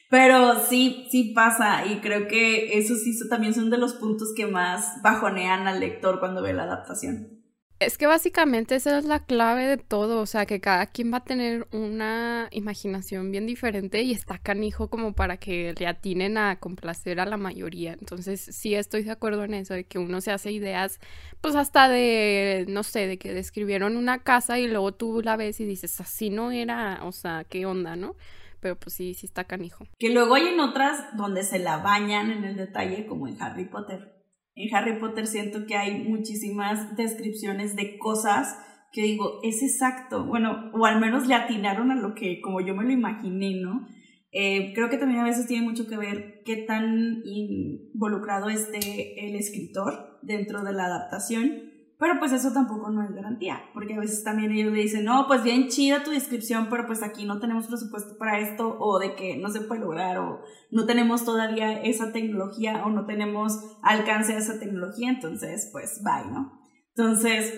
[0.10, 4.46] Pero sí, sí pasa y creo que eso sí también son de los puntos que
[4.46, 7.35] más bajonean al lector cuando ve la adaptación.
[7.78, 11.18] Es que básicamente esa es la clave de todo, o sea, que cada quien va
[11.18, 16.58] a tener una imaginación bien diferente y está canijo como para que le atinen a
[16.58, 17.92] complacer a la mayoría.
[17.92, 21.02] Entonces, sí estoy de acuerdo en eso, de que uno se hace ideas,
[21.42, 25.60] pues hasta de, no sé, de que describieron una casa y luego tú la ves
[25.60, 28.16] y dices, así no era, o sea, qué onda, ¿no?
[28.62, 29.86] Pero pues sí, sí está canijo.
[30.00, 33.66] Que luego hay en otras donde se la bañan en el detalle, como en Harry
[33.66, 34.15] Potter
[34.56, 38.58] en Harry Potter siento que hay muchísimas descripciones de cosas
[38.92, 42.74] que digo, es exacto, bueno, o al menos le atinaron a lo que como yo
[42.74, 43.88] me lo imaginé, ¿no?
[44.32, 49.36] Eh, creo que también a veces tiene mucho que ver qué tan involucrado esté el
[49.36, 54.24] escritor dentro de la adaptación pero pues eso tampoco no es garantía, porque a veces
[54.24, 57.68] también ellos le dicen, no, pues bien chida tu descripción, pero pues aquí no tenemos
[57.68, 62.12] presupuesto para esto, o de que no se puede lograr, o no tenemos todavía esa
[62.12, 66.60] tecnología, o no tenemos alcance a esa tecnología, entonces pues bye, ¿no?
[66.96, 67.54] Entonces...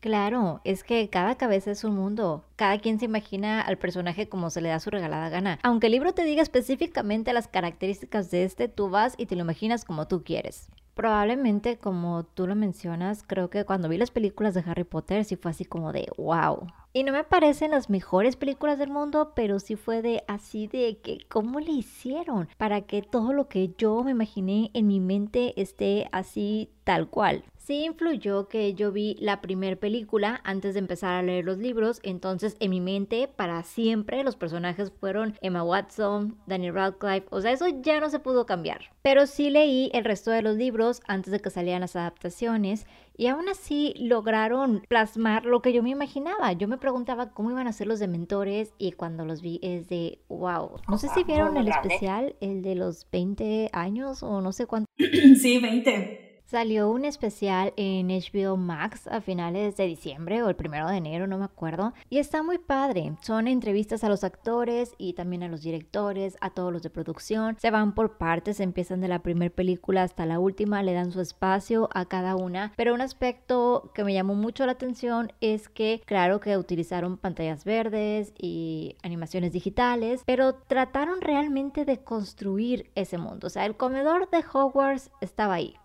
[0.00, 2.44] Claro, es que cada cabeza es un mundo.
[2.56, 5.60] Cada quien se imagina al personaje como se le da su regalada gana.
[5.62, 9.42] Aunque el libro te diga específicamente las características de este, tú vas y te lo
[9.42, 10.72] imaginas como tú quieres.
[10.94, 15.36] Probablemente, como tú lo mencionas, creo que cuando vi las películas de Harry Potter sí
[15.36, 16.66] fue así como de wow.
[16.92, 20.98] Y no me parecen las mejores películas del mundo, pero sí fue de así de
[21.02, 25.58] que cómo le hicieron para que todo lo que yo me imaginé en mi mente
[25.60, 27.44] esté así tal cual.
[27.64, 32.00] Sí influyó que yo vi la primera película antes de empezar a leer los libros,
[32.02, 37.52] entonces en mi mente para siempre los personajes fueron Emma Watson, Daniel Radcliffe, o sea,
[37.52, 38.90] eso ya no se pudo cambiar.
[39.02, 42.84] Pero sí leí el resto de los libros antes de que salieran las adaptaciones
[43.16, 46.52] y aún así lograron plasmar lo que yo me imaginaba.
[46.54, 50.18] Yo me preguntaba cómo iban a ser los dementores y cuando los vi es de
[50.28, 50.80] wow.
[50.88, 54.90] No sé si vieron el especial, el de los 20 años o no sé cuánto.
[55.36, 56.21] Sí, 20.
[56.52, 61.26] Salió un especial en HBO Max a finales de diciembre o el primero de enero,
[61.26, 61.94] no me acuerdo.
[62.10, 63.14] Y está muy padre.
[63.22, 67.56] Son entrevistas a los actores y también a los directores, a todos los de producción.
[67.58, 71.22] Se van por partes, empiezan de la primera película hasta la última, le dan su
[71.22, 72.74] espacio a cada una.
[72.76, 77.64] Pero un aspecto que me llamó mucho la atención es que, claro que utilizaron pantallas
[77.64, 83.46] verdes y animaciones digitales, pero trataron realmente de construir ese mundo.
[83.46, 85.76] O sea, el comedor de Hogwarts estaba ahí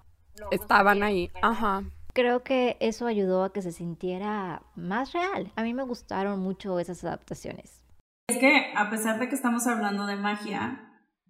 [0.51, 1.31] estaban ahí.
[1.41, 1.83] Ajá.
[2.13, 5.51] Creo que eso ayudó a que se sintiera más real.
[5.55, 7.81] A mí me gustaron mucho esas adaptaciones.
[8.27, 10.87] Es que a pesar de que estamos hablando de magia,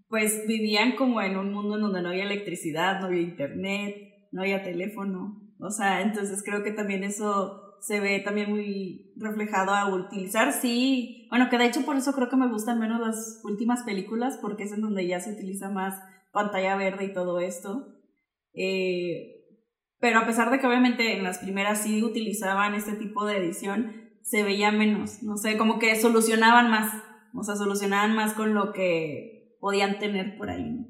[0.08, 3.96] pues vivían como en un mundo en donde no había electricidad, no había internet,
[4.32, 5.42] no había teléfono.
[5.60, 11.28] O sea, entonces creo que también eso se ve también muy reflejado a utilizar, sí,
[11.30, 14.64] bueno, que de hecho por eso creo que me gustan menos las últimas películas, porque
[14.64, 16.00] es en donde ya se utiliza más
[16.32, 17.88] pantalla verde y todo esto.
[18.58, 19.38] Eh,
[20.00, 24.10] pero a pesar de que obviamente en las primeras sí utilizaban este tipo de edición,
[24.22, 26.92] se veía menos, no sé, como que solucionaban más,
[27.34, 30.86] o sea, solucionaban más con lo que podían tener por ahí.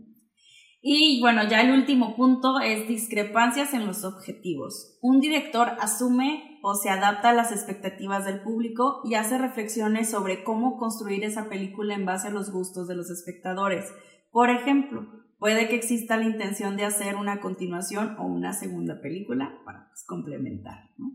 [0.82, 4.97] Y bueno, ya el último punto es discrepancias en los objetivos.
[5.01, 10.43] Un director asume o se adapta a las expectativas del público y hace reflexiones sobre
[10.43, 13.91] cómo construir esa película en base a los gustos de los espectadores.
[14.32, 15.08] Por ejemplo,
[15.39, 20.04] puede que exista la intención de hacer una continuación o una segunda película para pues,
[20.06, 21.12] complementar, ¿no?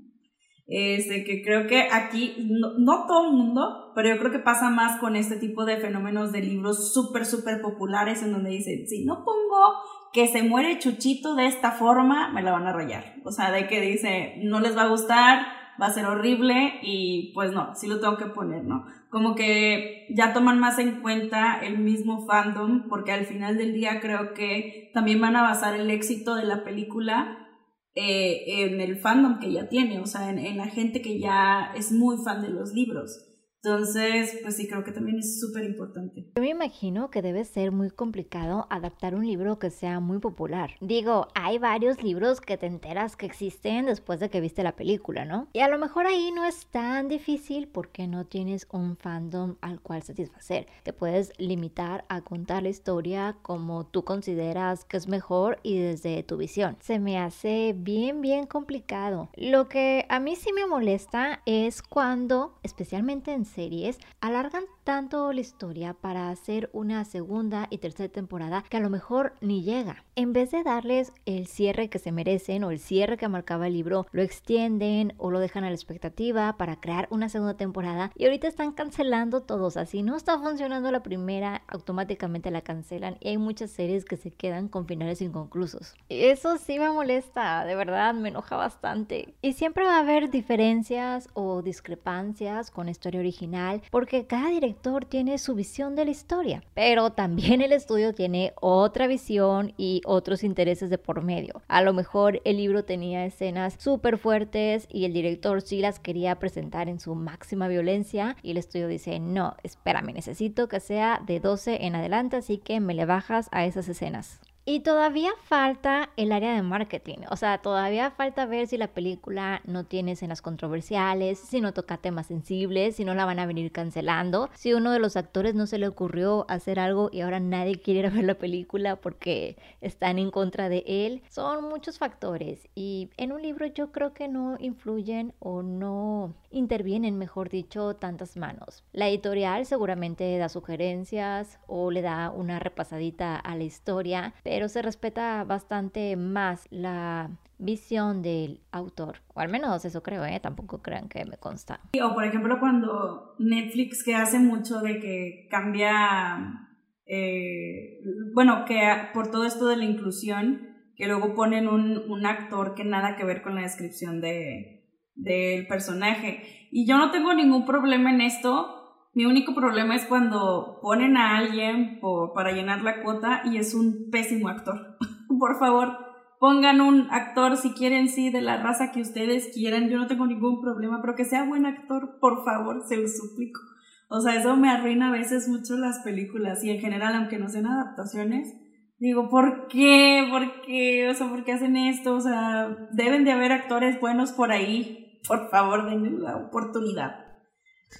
[0.66, 4.98] Este, que creo que aquí, no, todo el mundo, pero yo creo que pasa más
[5.00, 9.24] con este tipo de fenómenos de libros súper, súper populares en donde dicen, si no
[9.24, 9.74] pongo
[10.12, 13.16] que se muere Chuchito de esta forma, me la van a rayar.
[13.24, 15.46] O sea, de que dice, no les va a gustar,
[15.80, 18.86] va a ser horrible y pues no, sí lo tengo que poner, ¿no?
[19.12, 24.00] Como que ya toman más en cuenta el mismo fandom porque al final del día
[24.00, 27.46] creo que también van a basar el éxito de la película
[27.94, 31.92] eh, en el fandom que ya tiene, o sea, en la gente que ya es
[31.92, 33.31] muy fan de los libros.
[33.64, 36.26] Entonces, pues sí, creo que también es súper importante.
[36.34, 40.72] Yo me imagino que debe ser muy complicado adaptar un libro que sea muy popular.
[40.80, 45.24] Digo, hay varios libros que te enteras que existen después de que viste la película,
[45.24, 45.46] ¿no?
[45.52, 49.80] Y a lo mejor ahí no es tan difícil porque no tienes un fandom al
[49.80, 50.66] cual satisfacer.
[50.82, 56.24] Te puedes limitar a contar la historia como tú consideras que es mejor y desde
[56.24, 56.78] tu visión.
[56.80, 59.28] Se me hace bien, bien complicado.
[59.36, 65.40] Lo que a mí sí me molesta es cuando, especialmente en series alargan tanto la
[65.40, 70.04] historia para hacer una segunda y tercera temporada que a lo mejor ni llega.
[70.16, 73.74] En vez de darles el cierre que se merecen o el cierre que marcaba el
[73.74, 78.24] libro, lo extienden o lo dejan a la expectativa para crear una segunda temporada y
[78.24, 79.76] ahorita están cancelando todos.
[79.76, 84.30] Así no está funcionando la primera, automáticamente la cancelan y hay muchas series que se
[84.30, 85.94] quedan con finales inconclusos.
[86.08, 89.34] Eso sí me molesta, de verdad, me enoja bastante.
[89.42, 95.04] Y siempre va a haber diferencias o discrepancias con la historia original porque cada director
[95.04, 100.42] tiene su visión de la historia, pero también el estudio tiene otra visión y otros
[100.42, 101.60] intereses de por medio.
[101.68, 106.38] A lo mejor el libro tenía escenas súper fuertes y el director sí las quería
[106.38, 111.38] presentar en su máxima violencia y el estudio dice, no, espérame, necesito que sea de
[111.38, 114.40] 12 en adelante, así que me le bajas a esas escenas.
[114.64, 119.60] Y todavía falta el área de marketing, o sea, todavía falta ver si la película
[119.64, 123.72] no tiene escenas controversiales, si no toca temas sensibles, si no la van a venir
[123.72, 127.80] cancelando, si uno de los actores no se le ocurrió hacer algo y ahora nadie
[127.80, 131.22] quiere ir a ver la película porque están en contra de él.
[131.28, 137.18] Son muchos factores y en un libro yo creo que no influyen o no intervienen,
[137.18, 138.84] mejor dicho, tantas manos.
[138.92, 144.82] La editorial seguramente da sugerencias o le da una repasadita a la historia, pero se
[144.82, 150.40] respeta bastante más la visión del autor, o al menos eso creo, ¿eh?
[150.40, 151.80] tampoco crean que me consta.
[152.02, 156.68] O por ejemplo cuando Netflix que hace mucho de que cambia,
[157.06, 158.00] eh,
[158.34, 158.80] bueno, que
[159.14, 163.24] por todo esto de la inclusión, que luego ponen un, un actor que nada que
[163.24, 164.82] ver con la descripción de,
[165.14, 166.68] del personaje.
[166.70, 168.81] Y yo no tengo ningún problema en esto,
[169.14, 172.00] mi único problema es cuando ponen a alguien
[172.34, 174.96] para llenar la cuota y es un pésimo actor.
[175.38, 175.98] por favor,
[176.40, 179.88] pongan un actor si quieren, sí, de la raza que ustedes quieran.
[179.88, 183.60] Yo no tengo ningún problema, pero que sea buen actor, por favor, se lo suplico.
[184.08, 187.48] O sea, eso me arruina a veces mucho las películas y en general, aunque no
[187.48, 188.54] sean adaptaciones,
[188.98, 190.26] digo, ¿por qué?
[190.30, 191.08] ¿Por qué?
[191.10, 192.14] O sea, ¿por qué hacen esto?
[192.14, 195.20] O sea, deben de haber actores buenos por ahí.
[195.26, 197.31] Por favor, denme la oportunidad.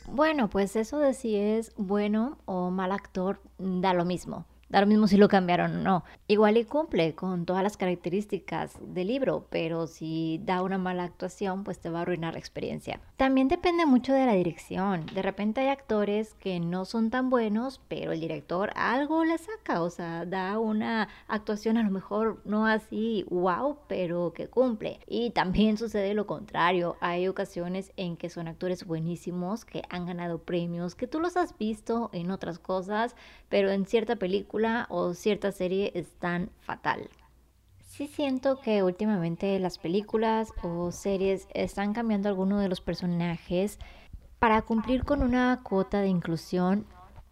[0.06, 4.46] Bueno, pues eso de si es bueno o mal actor da lo mismo.
[4.72, 6.04] Da lo mismo si lo cambiaron o no.
[6.28, 11.62] Igual y cumple con todas las características del libro, pero si da una mala actuación,
[11.62, 12.98] pues te va a arruinar la experiencia.
[13.18, 15.04] También depende mucho de la dirección.
[15.12, 19.82] De repente hay actores que no son tan buenos, pero el director algo le saca,
[19.82, 25.00] o sea, da una actuación a lo mejor no así wow, pero que cumple.
[25.06, 26.96] Y también sucede lo contrario.
[27.00, 31.58] Hay ocasiones en que son actores buenísimos, que han ganado premios, que tú los has
[31.58, 33.14] visto en otras cosas,
[33.50, 37.08] pero en cierta película o cierta serie es tan fatal.
[37.78, 43.78] Sí siento que últimamente las películas o series están cambiando algunos de los personajes
[44.38, 46.86] para cumplir con una cuota de inclusión,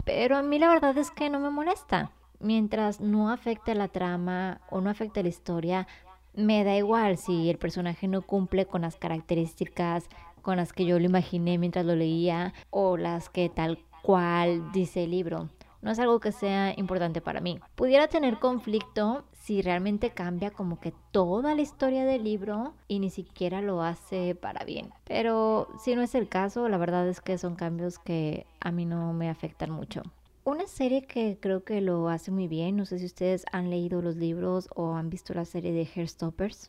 [0.05, 2.11] pero a mí la verdad es que no me molesta.
[2.41, 5.87] Mientras no afecte la trama o no afecte la historia,
[6.35, 10.09] me da igual si el personaje no cumple con las características
[10.43, 15.05] con las que yo lo imaginé mientras lo leía o las que tal cual dice
[15.05, 15.49] el libro
[15.83, 17.59] no es algo que sea importante para mí.
[17.75, 23.11] Pudiera tener conflicto si realmente cambia como que toda la historia del libro y ni
[23.11, 24.91] siquiera lo hace para bien.
[25.05, 28.85] Pero si no es el caso, la verdad es que son cambios que a mí
[28.85, 30.03] no me afectan mucho.
[30.45, 34.03] Una serie que creo que lo hace muy bien, no sé si ustedes han leído
[34.03, 36.69] los libros o han visto la serie de Hairstoppers.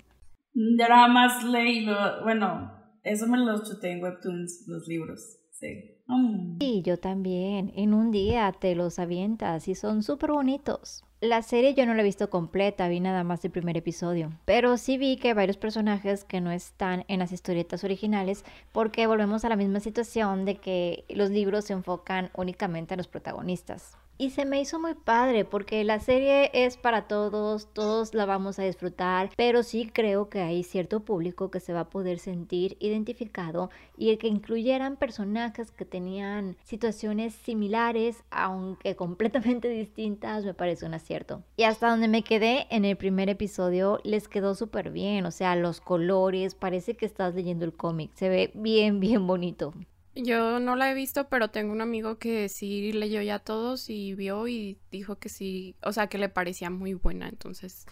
[0.53, 1.87] Nada más leí,
[2.23, 2.71] bueno,
[3.03, 6.00] eso me lo chuté en Webtoons, los libros, sí.
[6.11, 6.57] Mm.
[6.59, 7.71] Sí, yo también.
[7.75, 11.03] En un día te los avientas y son súper bonitos.
[11.21, 14.31] La serie yo no la he visto completa, vi nada más el primer episodio.
[14.45, 19.05] Pero sí vi que hay varios personajes que no están en las historietas originales porque
[19.05, 23.95] volvemos a la misma situación de que los libros se enfocan únicamente a los protagonistas.
[24.21, 28.59] Y se me hizo muy padre porque la serie es para todos, todos la vamos
[28.59, 32.77] a disfrutar, pero sí creo que hay cierto público que se va a poder sentir
[32.79, 40.85] identificado y el que incluyeran personajes que tenían situaciones similares, aunque completamente distintas, me parece
[40.85, 41.41] un acierto.
[41.57, 45.55] Y hasta donde me quedé en el primer episodio les quedó súper bien, o sea,
[45.55, 49.73] los colores, parece que estás leyendo el cómic, se ve bien, bien bonito.
[50.15, 54.13] Yo no la he visto, pero tengo un amigo que sí leyó ya todos y
[54.13, 57.29] vio y dijo que sí, o sea, que le parecía muy buena.
[57.29, 57.85] Entonces,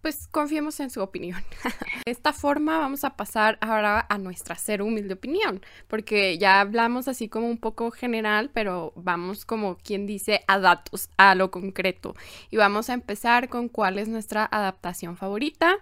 [0.00, 1.42] pues confiemos en su opinión.
[2.06, 7.08] de esta forma vamos a pasar ahora a nuestra ser humilde opinión, porque ya hablamos
[7.08, 12.14] así como un poco general, pero vamos como quien dice a datos, a lo concreto.
[12.50, 15.78] Y vamos a empezar con cuál es nuestra adaptación favorita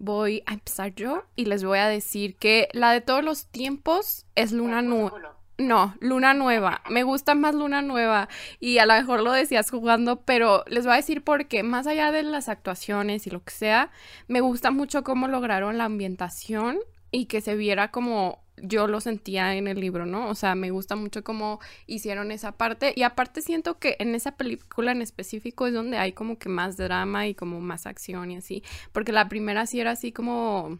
[0.00, 4.26] voy a empezar yo y les voy a decir que la de todos los tiempos
[4.34, 5.36] es Luna Nueva.
[5.58, 6.80] No, Luna Nueva.
[6.88, 8.30] Me gusta más Luna Nueva.
[8.60, 12.12] Y a lo mejor lo decías jugando, pero les voy a decir porque más allá
[12.12, 13.90] de las actuaciones y lo que sea,
[14.26, 16.78] me gusta mucho cómo lograron la ambientación
[17.10, 20.28] y que se viera como yo lo sentía en el libro, ¿no?
[20.28, 24.36] O sea, me gusta mucho cómo hicieron esa parte y aparte siento que en esa
[24.36, 28.36] película en específico es donde hay como que más drama y como más acción y
[28.36, 30.78] así, porque la primera sí era así como...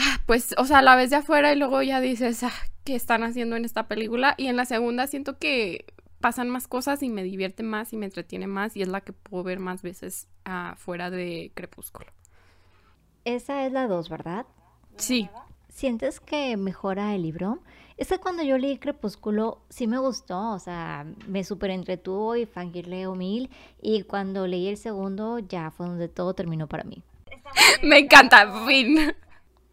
[0.00, 2.52] Ah, pues, o sea, la ves de afuera y luego ya dices, ah,
[2.84, 4.34] ¿qué están haciendo en esta película?
[4.38, 5.86] Y en la segunda siento que
[6.20, 9.12] pasan más cosas y me divierte más y me entretiene más y es la que
[9.12, 12.10] puedo ver más veces afuera de Crepúsculo.
[13.24, 14.46] Esa es la dos, ¿verdad?
[14.96, 15.28] Sí.
[15.78, 17.60] ¿Sientes que mejora el libro?
[17.96, 22.46] Es que cuando yo leí Crepúsculo sí me gustó, o sea, me súper entretuvo y
[22.46, 23.48] fangirleo mil.
[23.80, 27.04] Y cuando leí el segundo ya fue donde todo terminó para mí.
[27.84, 29.14] me encanta, fin.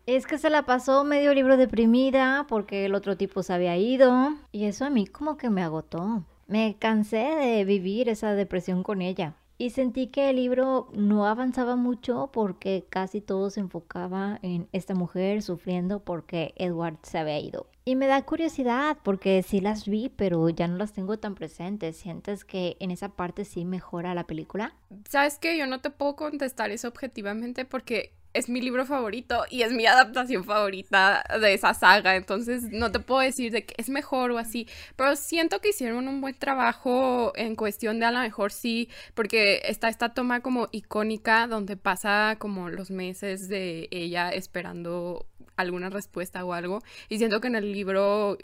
[0.06, 4.36] Es que se la pasó medio libro deprimida porque el otro tipo se había ido.
[4.52, 6.24] Y eso a mí como que me agotó.
[6.46, 9.34] Me cansé de vivir esa depresión con ella.
[9.58, 14.96] Y sentí que el libro no avanzaba mucho porque casi todo se enfocaba en esta
[14.96, 17.68] mujer sufriendo porque Edward se había ido.
[17.86, 21.96] Y me da curiosidad porque sí las vi, pero ya no las tengo tan presentes.
[21.96, 24.76] ¿Sientes que en esa parte sí mejora la película?
[25.08, 29.62] Sabes que yo no te puedo contestar eso objetivamente porque es mi libro favorito y
[29.62, 33.90] es mi adaptación favorita de esa saga, entonces no te puedo decir de que es
[33.90, 34.68] mejor o así,
[34.98, 39.62] pero siento que hicieron un buen trabajo en cuestión de a lo mejor sí, porque
[39.66, 45.26] está esta toma como icónica donde pasa como los meses de ella esperando
[45.56, 48.38] alguna respuesta o algo, y siento que en el libro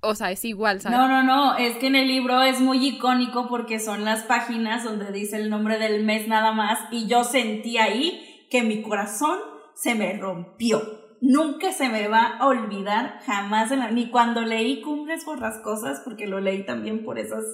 [0.00, 0.96] o sea, es igual, ¿sabes?
[0.96, 4.84] No, no, no, es que en el libro es muy icónico porque son las páginas
[4.84, 9.38] donde dice el nombre del mes nada más y yo sentí ahí que mi corazón
[9.74, 10.82] se me rompió.
[11.20, 16.64] Nunca se me va a olvidar jamás, ni cuando leí Cumbres Borrascosas, porque lo leí
[16.64, 17.44] también por esas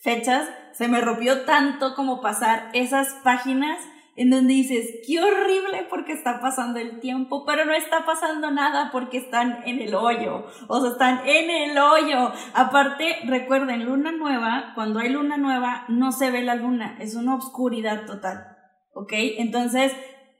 [0.00, 3.78] fechas, se me rompió tanto como pasar esas páginas
[4.14, 8.90] en donde dices, qué horrible porque está pasando el tiempo, pero no está pasando nada
[8.92, 12.32] porque están en el hoyo, o sea, están en el hoyo.
[12.52, 17.34] Aparte, recuerden, luna nueva, cuando hay luna nueva, no se ve la luna, es una
[17.34, 18.44] obscuridad total,
[18.92, 19.12] ¿ok?
[19.38, 19.94] Entonces,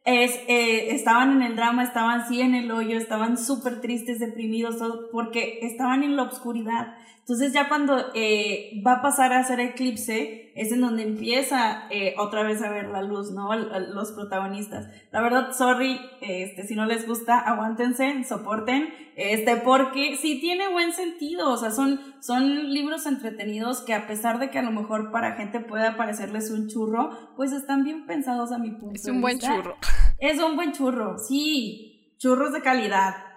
[0.05, 4.79] es, eh, estaban en el drama, estaban así en el hoyo, estaban súper tristes, deprimidos,
[4.79, 6.97] todo, porque estaban en la oscuridad.
[7.23, 12.15] Entonces ya cuando eh, va a pasar a ser eclipse, es en donde empieza eh,
[12.19, 13.55] otra vez a ver la luz, ¿no?
[13.55, 14.89] Los protagonistas.
[15.13, 20.93] La verdad, sorry, este, si no les gusta, aguántense, soporten, este, porque sí tiene buen
[20.93, 25.13] sentido, o sea, son, son libros entretenidos que a pesar de que a lo mejor
[25.13, 28.97] para gente pueda parecerles un churro, pues están bien pensados a mi punto.
[28.97, 29.77] Es un buen churro.
[30.19, 33.32] Es un buen churro, sí, churros de calidad.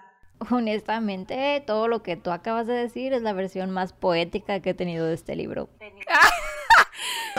[0.50, 4.74] Honestamente, todo lo que tú acabas de decir es la versión más poética que he
[4.74, 5.68] tenido de este libro.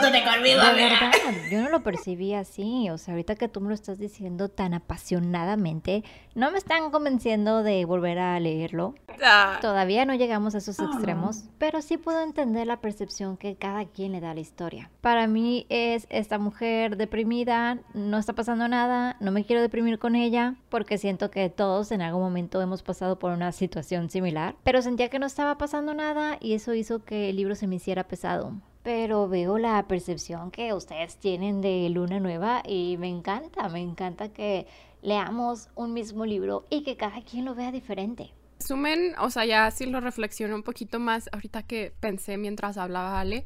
[0.02, 1.12] De verdad,
[1.50, 2.88] yo no lo percibí así.
[2.90, 6.04] O sea, ahorita que tú me lo estás diciendo tan apasionadamente,
[6.34, 8.94] no me están convenciendo de volver a leerlo.
[9.24, 9.58] Ah.
[9.60, 14.12] Todavía no llegamos a esos extremos, pero sí puedo entender la percepción que cada quien
[14.12, 14.90] le da a la historia.
[15.00, 20.14] Para mí es esta mujer deprimida, no está pasando nada, no me quiero deprimir con
[20.14, 24.82] ella, porque siento que todos en algún momento hemos pasado por una situación similar, pero
[24.82, 28.04] sentía que no estaba pasando nada y eso hizo que el libro se me hiciera
[28.04, 33.80] pesado pero veo la percepción que ustedes tienen de Luna Nueva y me encanta, me
[33.80, 34.66] encanta que
[35.02, 38.32] leamos un mismo libro y que cada quien lo vea diferente.
[38.58, 43.20] Sumen, o sea, ya si lo reflexiono un poquito más, ahorita que pensé mientras hablaba
[43.20, 43.44] Ale,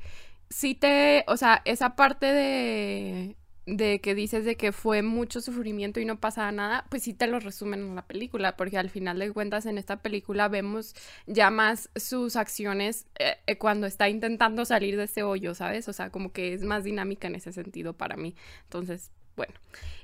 [0.49, 6.00] sí te, o sea, esa parte de de que dices de que fue mucho sufrimiento
[6.00, 9.18] y no pasaba nada, pues sí te lo resumen en la película, porque al final
[9.18, 10.94] de cuentas en esta película vemos
[11.26, 15.88] ya más sus acciones eh, eh, cuando está intentando salir de ese hoyo, ¿sabes?
[15.88, 18.34] O sea, como que es más dinámica en ese sentido para mí.
[18.64, 19.54] Entonces, bueno.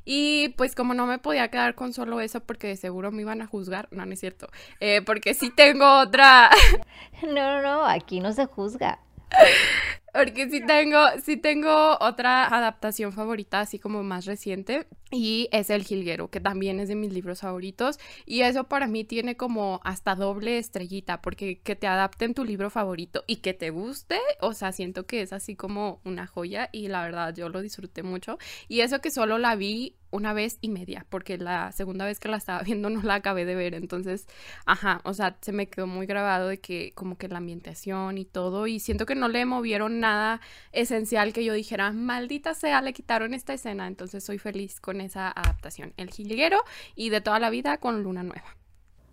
[0.04, 3.46] Y pues como no me podía quedar con solo eso porque seguro me iban a
[3.46, 4.48] juzgar, no, no es cierto,
[4.80, 6.50] eh, porque sí tengo otra...
[7.22, 9.00] no, no, no, aquí no se juzga.
[10.12, 15.84] Porque sí tengo, sí tengo otra adaptación favorita, así como más reciente, y es El
[15.84, 17.98] Jilguero, que también es de mis libros favoritos.
[18.26, 22.70] Y eso para mí tiene como hasta doble estrellita, porque que te adapten tu libro
[22.70, 26.88] favorito y que te guste, o sea, siento que es así como una joya y
[26.88, 28.38] la verdad yo lo disfruté mucho.
[28.66, 32.28] Y eso que solo la vi una vez y media, porque la segunda vez que
[32.28, 34.26] la estaba viendo no la acabé de ver, entonces,
[34.66, 38.24] ajá, o sea, se me quedó muy grabado de que como que la ambientación y
[38.24, 40.40] todo, y siento que no le movieron nada
[40.72, 45.30] esencial que yo dijera, maldita sea, le quitaron esta escena, entonces soy feliz con esa
[45.30, 46.58] adaptación, El Jilguero
[46.94, 48.56] y de toda la vida con Luna Nueva.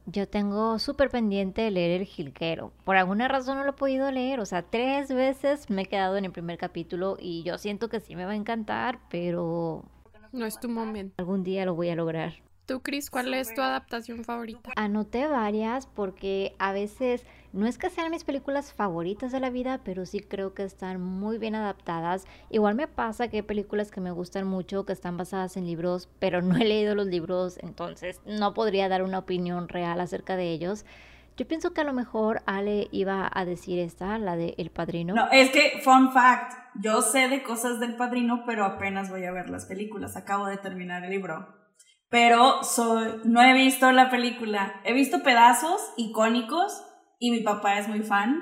[0.08, 2.72] Yo tengo súper pendiente leer El Jilguero.
[2.84, 4.40] Por alguna razón no lo he podido leer.
[4.40, 8.00] O sea, tres veces me he quedado en el primer capítulo y yo siento que
[8.00, 9.84] sí me va a encantar, pero
[10.36, 11.16] no es tu momento.
[11.18, 12.34] Algún día lo voy a lograr.
[12.66, 14.72] ¿Tú, Cris, cuál es tu adaptación favorita?
[14.76, 17.24] Anoté varias porque a veces
[17.54, 21.00] no es que sean mis películas favoritas de la vida, pero sí creo que están
[21.00, 22.26] muy bien adaptadas.
[22.50, 26.10] Igual me pasa que hay películas que me gustan mucho, que están basadas en libros,
[26.18, 30.52] pero no he leído los libros, entonces no podría dar una opinión real acerca de
[30.52, 30.86] ellos.
[31.38, 35.14] Yo pienso que a lo mejor Ale iba a decir esta, la de El Padrino.
[35.14, 39.32] No, es que, fun fact, yo sé de cosas del Padrino, pero apenas voy a
[39.32, 40.16] ver las películas.
[40.16, 41.48] Acabo de terminar el libro.
[42.10, 44.80] Pero soy, no he visto la película.
[44.86, 46.84] He visto pedazos icónicos
[47.20, 48.40] y mi papá es muy fan,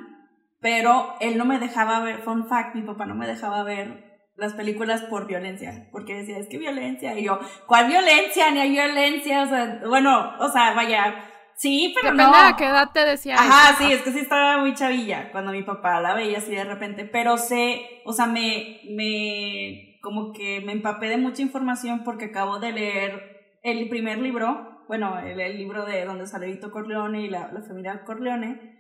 [0.59, 4.53] pero él no me dejaba ver, fun fact, mi papá no me dejaba ver las
[4.53, 8.49] películas por violencia, porque decía, es que violencia, y yo, ¿cuál violencia?
[8.51, 12.47] Ni hay violencia, o sea, bueno, o sea, vaya, Sí, pero Depende no.
[12.47, 15.63] a qué edad te decía Ajá, sí, es que sí estaba muy chavilla cuando mi
[15.63, 20.73] papá la veía así de repente, pero sé, o sea, me, me como que me
[20.73, 26.03] empapé de mucha información porque acabo de leer el primer libro, bueno, el, libro de
[26.05, 28.73] donde sale Vito Corleone y la, la familia Corleone,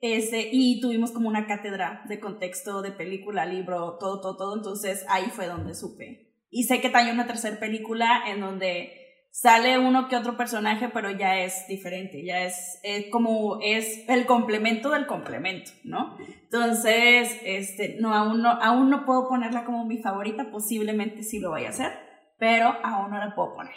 [0.00, 5.06] ese, y tuvimos como una cátedra de contexto, de película, libro, todo, todo, todo, entonces
[5.08, 6.34] ahí fue donde supe.
[6.50, 9.05] Y sé que hay una tercera película en donde
[9.36, 12.80] sale uno que otro personaje, pero ya es diferente, ya es,
[13.12, 16.16] como es el complemento del complemento, ¿no?
[16.44, 21.50] Entonces, este, no aún, no, aún no puedo ponerla como mi favorita, posiblemente sí lo
[21.50, 21.92] vaya a hacer,
[22.38, 23.76] pero aún no la puedo poner.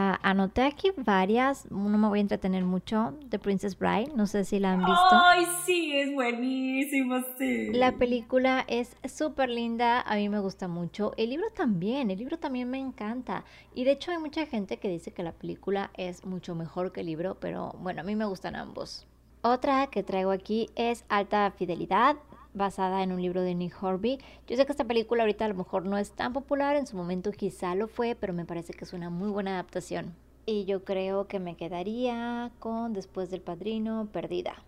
[0.00, 4.44] Ah, anoté aquí varias, no me voy a entretener mucho, de Princess Bride, no sé
[4.44, 5.22] si la han visto.
[5.24, 7.72] Ay, sí, es buenísimo, sí.
[7.72, 11.12] La película es súper linda, a mí me gusta mucho.
[11.16, 13.44] El libro también, el libro también me encanta.
[13.72, 17.02] Y de hecho hay mucha gente que dice que la película es mucho mejor que
[17.02, 19.06] el libro, pero bueno, a mí me gustan ambos.
[19.42, 22.16] Otra que traigo aquí es Alta Fidelidad
[22.54, 24.18] basada en un libro de Nick Horby.
[24.46, 26.96] Yo sé que esta película ahorita a lo mejor no es tan popular, en su
[26.96, 30.14] momento quizá lo fue, pero me parece que es una muy buena adaptación.
[30.46, 34.62] Y yo creo que me quedaría con Después del Padrino, Perdida.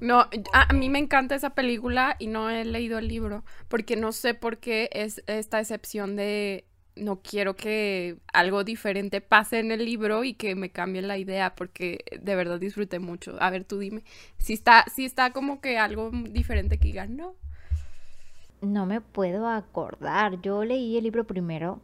[0.00, 4.12] No, a, mí me encanta esa película y no he leído el libro, porque no
[4.12, 6.64] sé por qué es esta excepción de
[6.96, 11.54] no quiero que algo diferente pase en el libro y que me cambie la idea
[11.54, 13.36] porque de verdad disfruté mucho.
[13.40, 14.02] A ver, tú dime,
[14.38, 17.16] si está, si está como que algo diferente que digan,
[18.60, 20.40] no me puedo acordar.
[20.40, 21.80] Yo leí el libro primero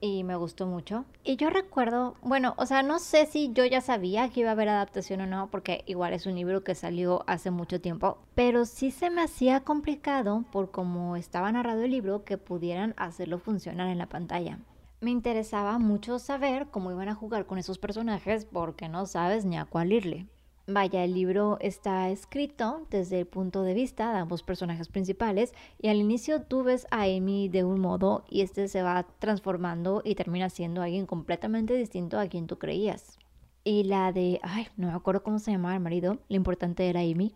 [0.00, 1.04] y me gustó mucho.
[1.24, 4.52] Y yo recuerdo, bueno, o sea, no sé si yo ya sabía que iba a
[4.52, 8.64] haber adaptación o no, porque igual es un libro que salió hace mucho tiempo, pero
[8.64, 13.88] sí se me hacía complicado por cómo estaba narrado el libro que pudieran hacerlo funcionar
[13.88, 14.58] en la pantalla.
[15.00, 19.58] Me interesaba mucho saber cómo iban a jugar con esos personajes porque no sabes ni
[19.58, 20.26] a cuál irle.
[20.68, 25.88] Vaya, el libro está escrito desde el punto de vista de ambos personajes principales y
[25.88, 30.14] al inicio tú ves a Amy de un modo y este se va transformando y
[30.14, 33.18] termina siendo alguien completamente distinto a quien tú creías.
[33.64, 37.00] Y la de, ay, no me acuerdo cómo se llamaba el marido, lo importante era
[37.00, 37.34] Amy.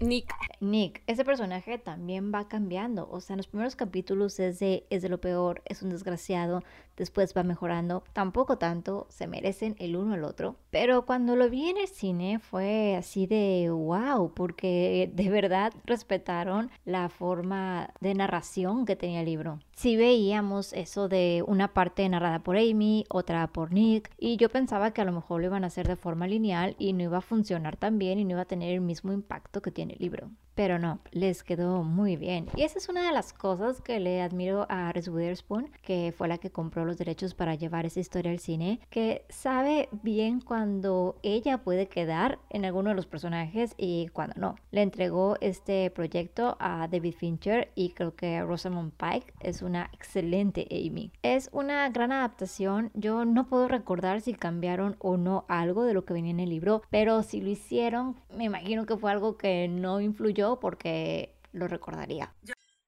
[0.00, 0.32] Nick.
[0.60, 3.08] Nick, ese personaje también va cambiando.
[3.10, 6.62] O sea, en los primeros capítulos es de, es de lo peor, es un desgraciado,
[6.96, 10.56] después va mejorando, tampoco tanto, se merecen el uno al otro.
[10.70, 16.70] Pero cuando lo vi en el cine fue así de wow, porque de verdad respetaron
[16.84, 19.58] la forma de narración que tenía el libro.
[19.74, 24.92] Si veíamos eso de una parte narrada por Amy, otra por Nick, y yo pensaba
[24.92, 27.22] que a lo mejor lo iban a hacer de forma lineal y no iba a
[27.22, 30.30] funcionar tan bien y no iba a tener el mismo impacto que tiene el libro.
[30.56, 32.48] Pero no, les quedó muy bien.
[32.56, 36.28] Y esa es una de las cosas que le admiro a Reese Witherspoon, que fue
[36.28, 41.18] la que compró los derechos para llevar esa historia al cine, que sabe bien cuando
[41.22, 44.56] ella puede quedar en alguno de los personajes y cuando no.
[44.70, 50.66] Le entregó este proyecto a David Fincher y creo que Rosamund Pike es una excelente
[50.70, 51.12] Amy.
[51.22, 52.90] Es una gran adaptación.
[52.94, 56.48] Yo no puedo recordar si cambiaron o no algo de lo que venía en el
[56.48, 61.68] libro, pero si lo hicieron, me imagino que fue algo que no influyó porque lo
[61.68, 62.34] recordaría.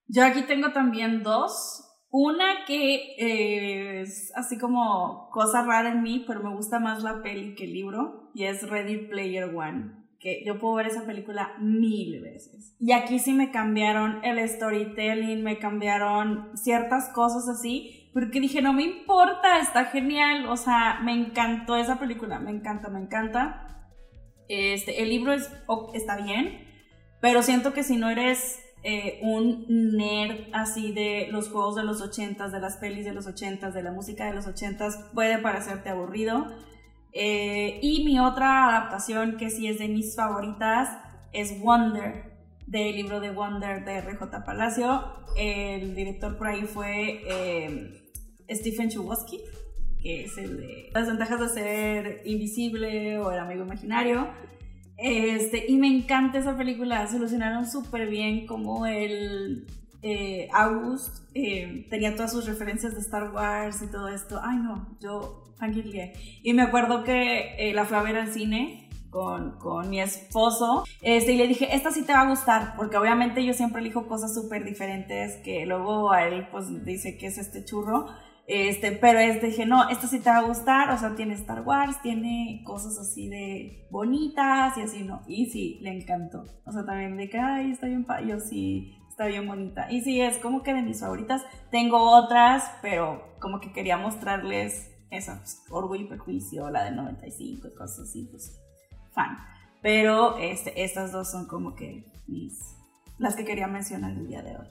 [0.06, 1.84] Yo aquí tengo también dos.
[2.10, 7.22] Una que eh, es así como cosa rara en mí, pero me gusta más la
[7.22, 11.54] peli que el libro, y es Ready Player One, que yo puedo ver esa película
[11.60, 12.74] mil veces.
[12.80, 18.72] Y aquí sí me cambiaron el storytelling, me cambiaron ciertas cosas así, porque dije, no
[18.72, 23.66] me importa, está genial, o sea, me encantó esa película, me encanta, me encanta.
[24.48, 25.52] Este, el libro es,
[25.92, 26.67] está bien,
[27.20, 32.00] pero siento que si no eres eh, un nerd así de los juegos de los
[32.00, 35.88] ochentas, de las pelis de los ochentas, de la música de los ochentas, puede parecerte
[35.88, 36.46] aburrido.
[37.12, 40.90] Eh, y mi otra adaptación, que sí es de mis favoritas,
[41.32, 45.02] es Wonder, del libro de Wonder de RJ Palacio.
[45.36, 48.12] El director por ahí fue eh,
[48.50, 49.40] Stephen Chbosky,
[50.00, 54.28] que es el de las ventajas de ser invisible o el amigo imaginario.
[54.98, 59.66] Este, y me encanta esa película, solucionaron súper bien como el
[60.02, 64.40] eh, August eh, tenía todas sus referencias de Star Wars y todo esto.
[64.42, 66.12] Ay no, yo fangirlé.
[66.42, 70.84] Y me acuerdo que eh, la fui a ver al cine con, con, mi esposo
[71.00, 74.06] este, y le dije, esta sí te va a gustar, porque obviamente yo siempre elijo
[74.06, 78.06] cosas súper diferentes que luego a él pues dice que es este churro.
[78.48, 81.60] Este, pero este, dije, no, esto sí te va a gustar, o sea, tiene Star
[81.60, 85.20] Wars, tiene cosas así de bonitas y así, ¿no?
[85.26, 86.46] Y sí, le encantó.
[86.64, 89.92] O sea, también de que, ay, está bien, pa yo sí, está bien bonita.
[89.92, 91.44] Y sí, es como que de mis favoritas.
[91.70, 97.68] Tengo otras, pero como que quería mostrarles esa, pues, Orgullo y Prejuicio, la del 95
[97.68, 98.58] y cosas así, pues,
[99.12, 99.36] fan.
[99.82, 102.58] Pero este, estas dos son como que mis,
[103.18, 104.68] las que quería mencionar el día de hoy.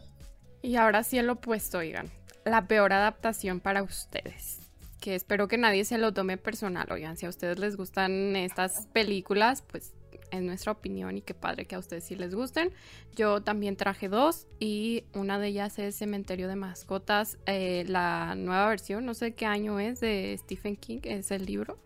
[0.64, 2.08] Y ahora sí el opuesto, oigan.
[2.48, 4.60] La peor adaptación para ustedes.
[5.02, 7.18] Que espero que nadie se lo tome personal, oigan.
[7.18, 9.94] Si a ustedes les gustan estas películas, pues
[10.32, 12.72] es nuestra opinión y qué padre que a ustedes sí les gusten.
[13.16, 18.70] Yo también traje dos y una de ellas es Cementerio de Mascotas, eh, la nueva
[18.70, 21.78] versión, no sé qué año es, de Stephen King, es el libro.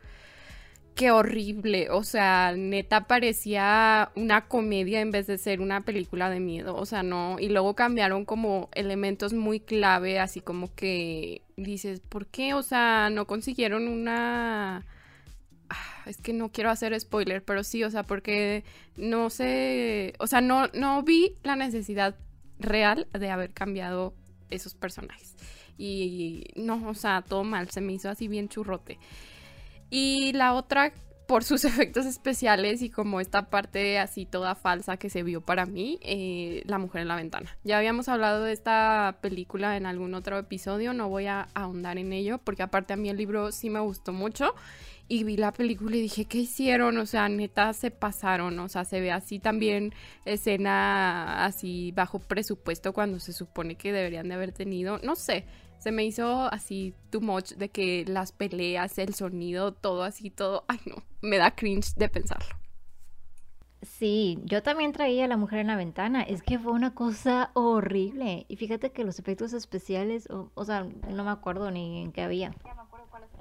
[0.96, 6.40] Qué horrible, o sea, neta parecía una comedia en vez de ser una película de
[6.40, 12.02] miedo, o sea, no, y luego cambiaron como elementos muy clave, así como que dices,
[12.02, 12.54] ¿por qué?
[12.54, 14.86] O sea, no consiguieron una
[15.70, 18.66] Ah, es que no quiero hacer spoiler, pero sí, o sea, porque
[18.98, 22.16] no sé, o sea, no, no vi la necesidad
[22.60, 24.14] real de haber cambiado
[24.50, 25.34] esos personajes.
[25.78, 29.00] Y no, o sea, todo mal, se me hizo así bien churrote.
[29.92, 30.94] Y la otra,
[31.28, 35.68] por sus efectos especiales y como esta parte así toda falsa que se vio para
[35.68, 37.56] mí, eh, La mujer en la ventana.
[37.64, 42.14] Ya habíamos hablado de esta película en algún otro episodio, no voy a ahondar en
[42.14, 44.56] ello, porque aparte a mí el libro sí me gustó mucho
[45.12, 46.98] y vi la película y dije, ¿qué hicieron?
[46.98, 52.94] O sea, neta se pasaron, o sea, se ve así también escena así bajo presupuesto
[52.94, 55.44] cuando se supone que deberían de haber tenido, no sé,
[55.82, 60.64] se me hizo así too much de que las peleas, el sonido, todo así, todo,
[60.68, 62.56] ay no, me da cringe de pensarlo.
[63.82, 66.22] Sí, yo también traía a la mujer en la ventana.
[66.22, 68.46] Es que fue una cosa horrible.
[68.48, 72.22] Y fíjate que los efectos especiales, o, o sea, no me acuerdo ni en qué
[72.22, 72.54] había.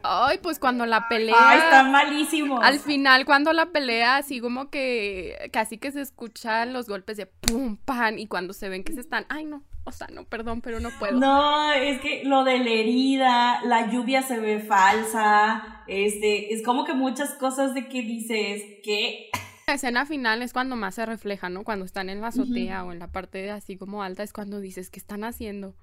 [0.02, 1.36] Ay, pues cuando la pelea.
[1.38, 2.64] Ay, están malísimos.
[2.64, 7.26] Al final, cuando la pelea, así como que casi que se escuchan los golpes de
[7.26, 9.26] pum, pan, y cuando se ven que se están.
[9.28, 9.62] Ay, no.
[9.84, 11.18] O sea, no, perdón, pero no puedo.
[11.18, 15.82] No, es que lo de la herida, la lluvia se ve falsa.
[15.86, 19.30] Este, es como que muchas cosas de que dices que.
[19.66, 21.64] La escena final es cuando más se refleja, ¿no?
[21.64, 24.90] Cuando están en la azotea o en la parte así como alta, es cuando dices,
[24.90, 25.74] ¿qué están haciendo?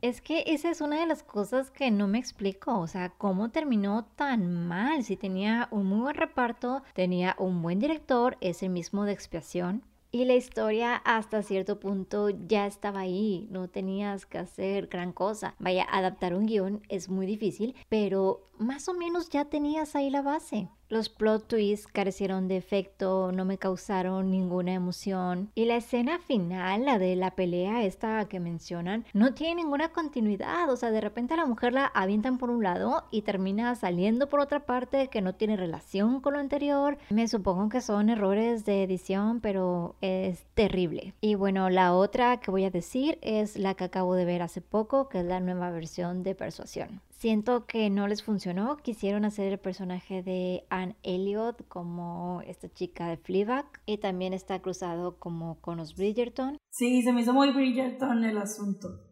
[0.00, 3.50] Es que esa es una de las cosas que no me explico, o sea, cómo
[3.50, 8.70] terminó tan mal, si tenía un muy buen reparto, tenía un buen director, es el
[8.70, 14.38] mismo de expiación, y la historia hasta cierto punto ya estaba ahí, no tenías que
[14.38, 15.54] hacer gran cosa.
[15.58, 20.22] Vaya, adaptar un guion es muy difícil, pero más o menos ya tenías ahí la
[20.22, 20.68] base.
[20.90, 25.50] Los plot twists carecieron de efecto, no me causaron ninguna emoción.
[25.54, 30.70] Y la escena final, la de la pelea esta que mencionan, no tiene ninguna continuidad.
[30.70, 34.40] O sea, de repente la mujer la avientan por un lado y termina saliendo por
[34.40, 36.96] otra parte que no tiene relación con lo anterior.
[37.10, 41.12] Me supongo que son errores de edición, pero es terrible.
[41.20, 44.62] Y bueno, la otra que voy a decir es la que acabo de ver hace
[44.62, 47.02] poco, que es la nueva versión de Persuasión.
[47.18, 48.76] Siento que no les funcionó.
[48.76, 54.62] Quisieron hacer el personaje de Anne Elliot como esta chica de Fleabag y también está
[54.62, 56.58] cruzado como con los Bridgerton.
[56.70, 59.07] Sí, se me hizo muy Bridgerton el asunto.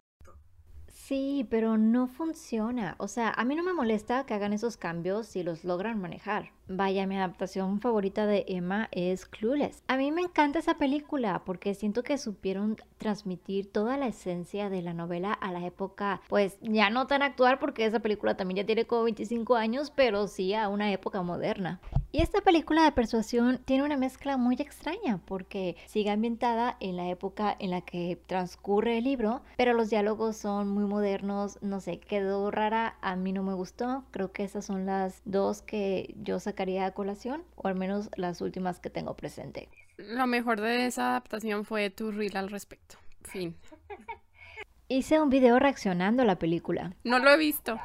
[1.07, 2.96] Sí, pero no funciona.
[2.98, 6.50] O sea, a mí no me molesta que hagan esos cambios si los logran manejar.
[6.68, 9.84] Vaya, mi adaptación favorita de Emma es Clueless.
[9.86, 14.82] A mí me encanta esa película porque siento que supieron transmitir toda la esencia de
[14.82, 18.66] la novela a la época, pues ya no tan actual porque esa película también ya
[18.66, 21.80] tiene como 25 años, pero sí a una época moderna.
[22.11, 27.09] Y esta película de persuasión tiene una mezcla muy extraña porque sigue ambientada en la
[27.11, 32.01] época en la que transcurre el libro, pero los diálogos son muy modernos, no sé,
[32.01, 36.40] quedó rara, a mí no me gustó, creo que esas son las dos que yo
[36.40, 39.68] sacaría a colación, o al menos las últimas que tengo presente.
[39.99, 42.97] Lo mejor de esa adaptación fue tu reel al respecto.
[43.24, 43.57] Fin.
[44.88, 46.94] Hice un video reaccionando a la película.
[47.05, 47.78] No lo he visto.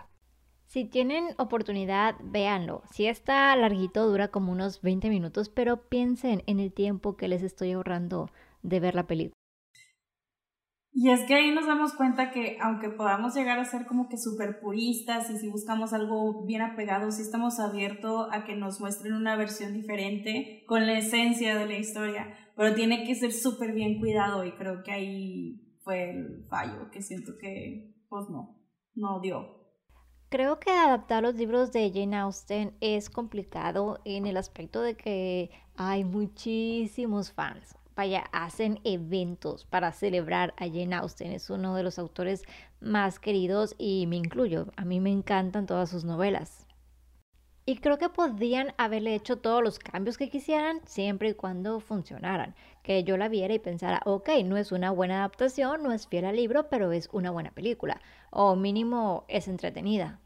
[0.68, 2.84] Si tienen oportunidad, véanlo.
[2.92, 7.44] Si está larguito, dura como unos 20 minutos, pero piensen en el tiempo que les
[7.44, 8.32] estoy ahorrando
[8.64, 9.41] de ver la película.
[10.94, 14.18] Y es que ahí nos damos cuenta que aunque podamos llegar a ser como que
[14.18, 19.14] súper puristas y si buscamos algo bien apegado, sí estamos abiertos a que nos muestren
[19.14, 24.00] una versión diferente con la esencia de la historia, pero tiene que ser súper bien
[24.00, 28.60] cuidado y creo que ahí fue el fallo, que siento que pues no,
[28.94, 29.62] no dio.
[30.28, 35.52] Creo que adaptar los libros de Jane Austen es complicado en el aspecto de que
[35.76, 41.32] hay muchísimos fans vaya, hacen eventos para celebrar a Jane Austen.
[41.32, 42.44] Es uno de los autores
[42.80, 44.68] más queridos y me incluyo.
[44.76, 46.68] A mí me encantan todas sus novelas.
[47.64, 52.56] Y creo que podían haberle hecho todos los cambios que quisieran siempre y cuando funcionaran.
[52.82, 56.26] Que yo la viera y pensara, ok, no es una buena adaptación, no es fiel
[56.26, 58.02] al libro, pero es una buena película.
[58.32, 60.20] O mínimo es entretenida.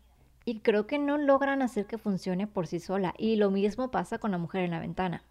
[0.46, 3.14] Y creo que no logran hacer que funcione por sí sola.
[3.18, 5.24] Y lo mismo pasa con La mujer en la ventana.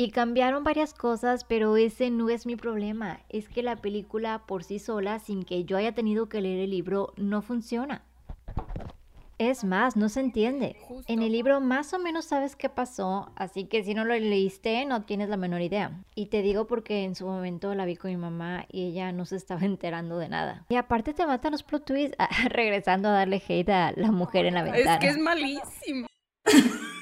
[0.00, 3.18] Y cambiaron varias cosas, pero ese no es mi problema.
[3.28, 6.70] Es que la película por sí sola, sin que yo haya tenido que leer el
[6.70, 8.04] libro, no funciona.
[9.38, 10.76] Es más, no se entiende.
[11.08, 14.84] En el libro más o menos sabes qué pasó, así que si no lo leíste
[14.86, 15.90] no tienes la menor idea.
[16.14, 19.24] Y te digo porque en su momento la vi con mi mamá y ella no
[19.24, 20.64] se estaba enterando de nada.
[20.68, 22.16] Y aparte te matan los plot twists
[22.50, 24.94] regresando a darle hate a la mujer en la ventana.
[24.94, 26.06] Es que es malísimo.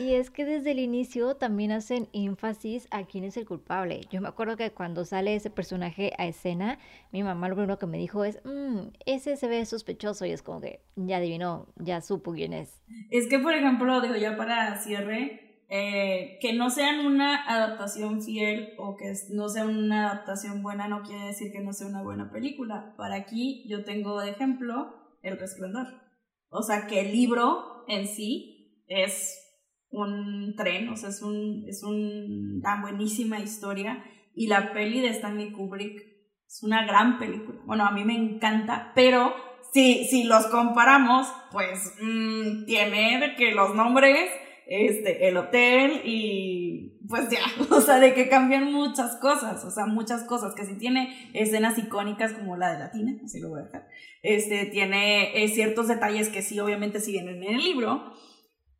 [0.00, 4.02] Y es que desde el inicio también hacen énfasis a quién es el culpable.
[4.10, 6.78] Yo me acuerdo que cuando sale ese personaje a escena,
[7.10, 10.42] mi mamá lo primero que me dijo es, mmm, ese se ve sospechoso y es
[10.42, 12.80] como que ya adivinó, ya supo quién es.
[13.10, 18.74] Es que, por ejemplo, digo ya para cierre, eh, que no sean una adaptación fiel
[18.78, 22.30] o que no sea una adaptación buena no quiere decir que no sea una buena
[22.30, 22.94] película.
[22.96, 25.88] Para aquí yo tengo de ejemplo El Resplandor.
[26.50, 29.47] O sea, que el libro en sí es
[29.90, 34.04] un tren, o sea, es, un, es una buenísima historia.
[34.34, 36.00] Y la peli de Stanley Kubrick
[36.46, 37.58] es una gran película.
[37.64, 39.34] Bueno, a mí me encanta, pero
[39.72, 44.30] si, si los comparamos, pues mm, tiene de que los nombres,
[44.66, 47.40] este, el hotel y pues ya,
[47.74, 51.78] o sea, de que cambian muchas cosas, o sea, muchas cosas, que si tiene escenas
[51.78, 53.88] icónicas como la de Latina, así lo voy a dejar,
[54.22, 58.12] este, tiene eh, ciertos detalles que sí, obviamente sí vienen en el libro,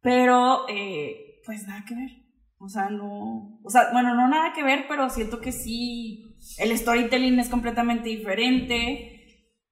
[0.01, 2.11] pero, eh, pues nada que ver.
[2.59, 3.61] O sea, no.
[3.63, 6.37] O sea, bueno, no nada que ver, pero siento que sí.
[6.59, 9.15] El storytelling es completamente diferente.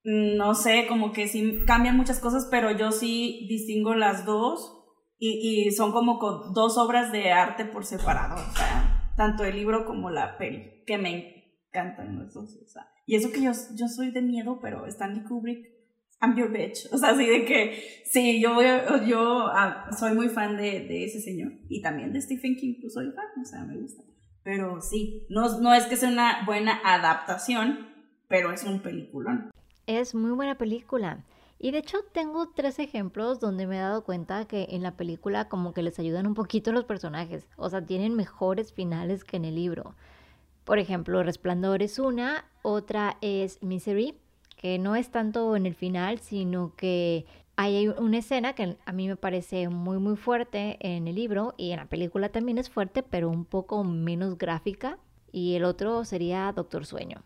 [0.04, 4.72] No sé, como que sí cambian muchas cosas, pero yo sí distingo las dos.
[5.18, 6.18] Y, y son como
[6.54, 8.36] dos obras de arte por separado.
[8.36, 12.56] O sea, tanto el libro como la peli, que me encantan los dos.
[12.62, 15.75] O sea, y eso que yo, yo soy de miedo, pero Stanley Kubrick
[16.20, 16.88] I'm your bitch.
[16.92, 18.58] O sea, así de que, sí, yo,
[19.06, 21.52] yo ah, soy muy fan de, de, ese señor.
[21.68, 24.02] Y también de Stephen King, pues soy fan, o sea, me gusta.
[24.42, 27.88] Pero sí, no, no es que sea una buena adaptación,
[28.28, 29.50] pero es un peliculón.
[29.86, 31.24] Es muy buena película.
[31.58, 35.48] Y de hecho tengo tres ejemplos donde me he dado cuenta que en la película
[35.48, 37.46] como que les ayudan un poquito los personajes.
[37.56, 39.94] O sea, tienen mejores finales que en el libro.
[40.64, 44.18] Por ejemplo, Resplandor es una, otra es Misery,
[44.66, 49.06] que no es tanto en el final, sino que hay una escena que a mí
[49.06, 53.04] me parece muy muy fuerte en el libro y en la película también es fuerte,
[53.04, 54.98] pero un poco menos gráfica.
[55.30, 57.22] Y el otro sería Doctor Sueño.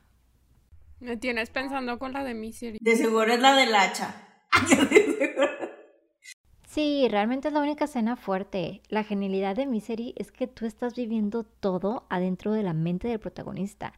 [0.99, 2.77] Me tienes pensando con la de Misery.
[2.79, 4.15] De seguro es la del hacha.
[6.71, 8.81] Sí, realmente es la única escena fuerte.
[8.89, 13.19] La genialidad de Misery es que tú estás viviendo todo adentro de la mente del
[13.19, 13.93] protagonista.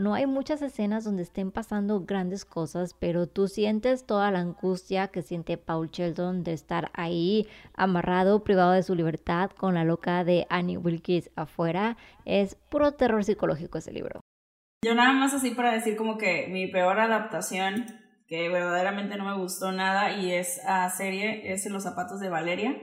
[0.00, 5.08] No hay muchas escenas donde estén pasando grandes cosas, pero tú sientes toda la angustia
[5.08, 10.24] que siente Paul Sheldon de estar ahí amarrado, privado de su libertad, con la loca
[10.24, 11.98] de Annie Wilkes afuera.
[12.24, 14.22] Es puro terror psicológico ese libro.
[14.82, 17.84] Yo nada más así para decir como que mi peor adaptación,
[18.26, 22.74] que verdaderamente no me gustó nada y es a serie, es los zapatos de Valeria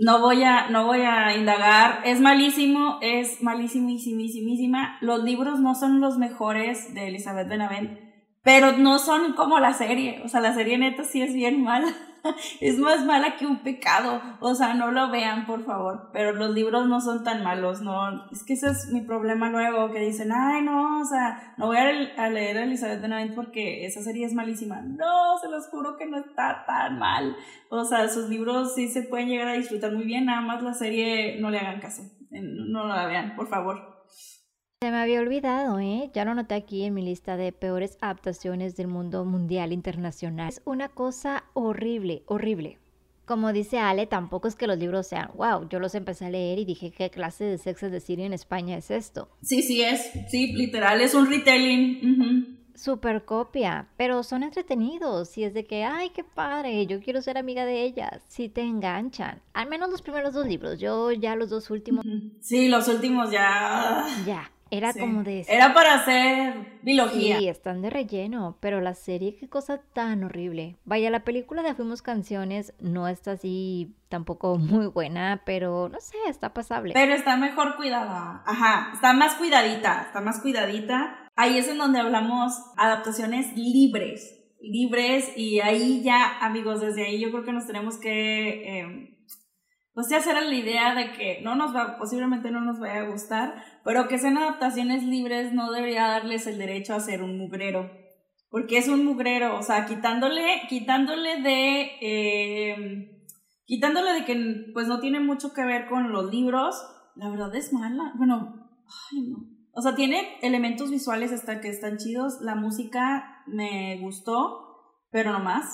[0.00, 2.00] no voy a, no voy a indagar.
[2.04, 4.96] Es malísimo, es malísimísimísima.
[5.00, 8.07] Los libros no son los mejores de Elizabeth Benavent,
[8.42, 10.22] pero no son como la serie.
[10.24, 11.88] O sea, la serie neta sí es bien mala.
[12.60, 14.20] es más mala que un pecado.
[14.40, 16.10] O sea, no lo vean, por favor.
[16.12, 18.30] Pero los libros no son tan malos, no.
[18.30, 21.76] Es que ese es mi problema luego, que dicen, ay, no, o sea, no voy
[21.76, 24.80] a, leer a Elizabeth Benavent porque esa serie es malísima.
[24.82, 27.36] No, se los juro que no está tan mal.
[27.70, 30.74] O sea, sus libros sí se pueden llegar a disfrutar muy bien, nada más la
[30.74, 32.02] serie no le hagan caso.
[32.30, 33.98] No la vean, por favor.
[34.80, 36.08] Se me había olvidado, ¿eh?
[36.14, 40.50] Ya lo noté aquí en mi lista de peores adaptaciones del mundo mundial internacional.
[40.50, 42.78] Es una cosa horrible, horrible.
[43.24, 46.60] Como dice Ale, tampoco es que los libros sean, wow, yo los empecé a leer
[46.60, 49.28] y dije, ¿qué clase de sexo de Siria en España es esto?
[49.42, 52.56] Sí, sí es, sí, literal, es un retelling.
[52.76, 57.36] Super copia, pero son entretenidos y es de que, ay, qué padre, yo quiero ser
[57.36, 59.42] amiga de ellas, si te enganchan.
[59.54, 62.06] Al menos los primeros dos libros, yo ya los dos últimos.
[62.40, 64.06] Sí, los últimos ya.
[64.24, 65.44] Ya, era como de...
[65.48, 67.38] Era para hacer biología.
[67.38, 70.76] Sí, están de relleno, pero la serie qué cosa tan horrible.
[70.84, 76.16] Vaya, la película de Fuimos Canciones no está así tampoco muy buena, pero no sé,
[76.28, 76.94] está pasable.
[76.94, 78.42] Pero está mejor cuidada.
[78.46, 81.28] Ajá, está más cuidadita, está más cuidadita.
[81.36, 87.30] Ahí es en donde hablamos adaptaciones libres, libres y ahí ya, amigos, desde ahí yo
[87.30, 88.80] creo que nos tenemos que...
[88.80, 89.14] Eh,
[89.98, 93.10] pues ya será la idea de que no nos va, posiblemente no nos vaya a
[93.10, 97.90] gustar, pero que sean adaptaciones libres no debería darles el derecho a ser un mugrero.
[98.48, 103.26] Porque es un mugrero, o sea, quitándole, quitándole de, eh,
[103.64, 106.76] quitándole de que pues no tiene mucho que ver con los libros,
[107.16, 108.12] la verdad es mala.
[108.16, 108.70] Bueno,
[109.10, 109.38] ay no.
[109.72, 112.38] O sea, tiene elementos visuales hasta que están chidos.
[112.40, 115.64] La música me gustó, pero no más.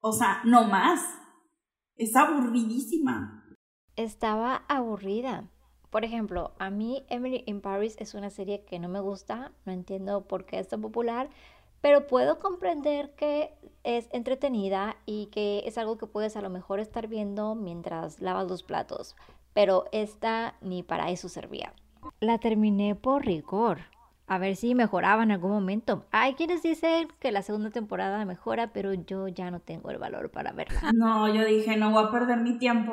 [0.00, 1.00] O sea, no más.
[1.94, 3.35] Es aburridísima.
[3.96, 5.48] Estaba aburrida.
[5.88, 9.72] Por ejemplo, a mí Emily in Paris es una serie que no me gusta, no
[9.72, 11.30] entiendo por qué es tan popular,
[11.80, 16.78] pero puedo comprender que es entretenida y que es algo que puedes a lo mejor
[16.78, 19.16] estar viendo mientras lavas los platos,
[19.54, 21.72] pero esta ni para eso servía.
[22.20, 23.78] La terminé por rigor,
[24.26, 26.04] a ver si mejoraba en algún momento.
[26.10, 30.30] Hay quienes dicen que la segunda temporada mejora, pero yo ya no tengo el valor
[30.30, 30.80] para verla.
[30.96, 32.92] No, yo dije, no voy a perder mi tiempo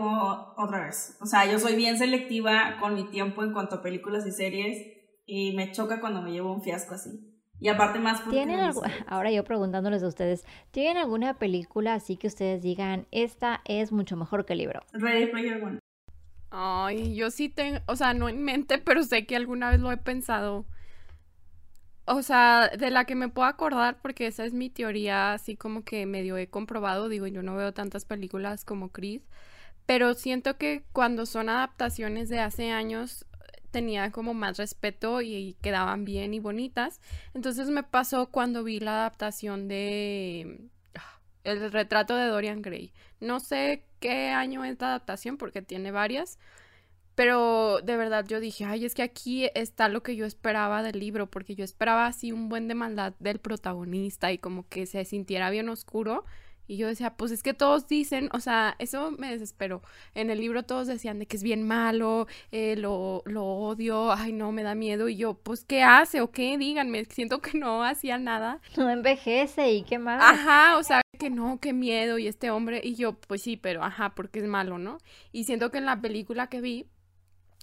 [0.57, 1.17] otra vez.
[1.21, 4.77] O sea, yo soy bien selectiva con mi tiempo en cuanto a películas y series
[5.25, 7.33] y me choca cuando me llevo un fiasco así.
[7.59, 12.27] Y aparte más ¿Tienen algo, ahora yo preguntándoles a ustedes, ¿tienen alguna película así que
[12.27, 14.81] ustedes digan, esta es mucho mejor que el libro?
[14.91, 15.79] Ready Player One.
[16.49, 19.91] Ay, yo sí tengo, o sea, no en mente, pero sé que alguna vez lo
[19.91, 20.65] he pensado.
[22.05, 25.83] O sea, de la que me puedo acordar, porque esa es mi teoría, así como
[25.83, 29.21] que medio he comprobado, digo, yo no veo tantas películas como Chris,
[29.85, 33.25] pero siento que cuando son adaptaciones de hace años,
[33.73, 37.01] tenía como más respeto y, quedaban bien y bonitas.
[37.33, 42.93] Entonces me pasó cuando vi la adaptación de ah, El retrato de Dorian Gray.
[43.19, 46.39] No sé qué año es la adaptación porque tiene varias,
[47.15, 50.99] pero de verdad yo dije, ay, es que aquí está lo que yo esperaba del
[50.99, 55.05] libro, porque yo esperaba así un buen de maldad del protagonista y como que se
[55.05, 56.25] sintiera bien oscuro.
[56.65, 59.81] Y yo decía, pues es que todos dicen, o sea, eso me desesperó.
[60.15, 64.31] En el libro todos decían de que es bien malo, eh, lo, lo odio, ay
[64.31, 65.09] no, me da miedo.
[65.09, 66.57] Y yo, pues, ¿qué hace o qué?
[66.57, 68.61] Díganme, siento que no hacía nada.
[68.77, 70.23] No envejece y qué más.
[70.23, 72.17] Ajá, o sea, que no, qué miedo.
[72.17, 74.99] Y este hombre, y yo, pues sí, pero ajá, porque es malo, ¿no?
[75.33, 76.87] Y siento que en la película que vi,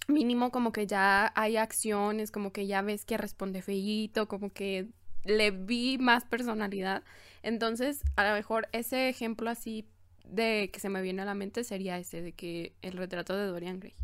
[0.07, 4.87] mínimo como que ya hay acciones, como que ya ves que responde feíto, como que
[5.23, 7.03] le vi más personalidad.
[7.43, 9.87] Entonces, a lo mejor ese ejemplo así
[10.25, 13.45] de que se me viene a la mente sería ese, de que el retrato de
[13.45, 13.95] Dorian Gray.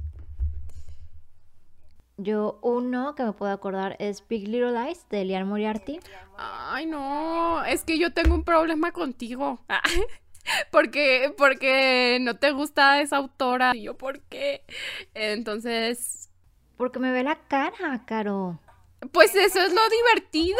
[2.20, 6.00] Yo uno que me puedo acordar es Big Little Lies de Lian Moriarty.
[6.36, 9.60] Ay, no, es que yo tengo un problema contigo.
[10.72, 13.76] porque porque no te gusta esa autora.
[13.76, 14.64] Y yo, ¿por qué?
[15.14, 16.30] Entonces,
[16.78, 18.60] porque me ve la cara, Caro.
[19.12, 20.58] Pues eso es lo divertido.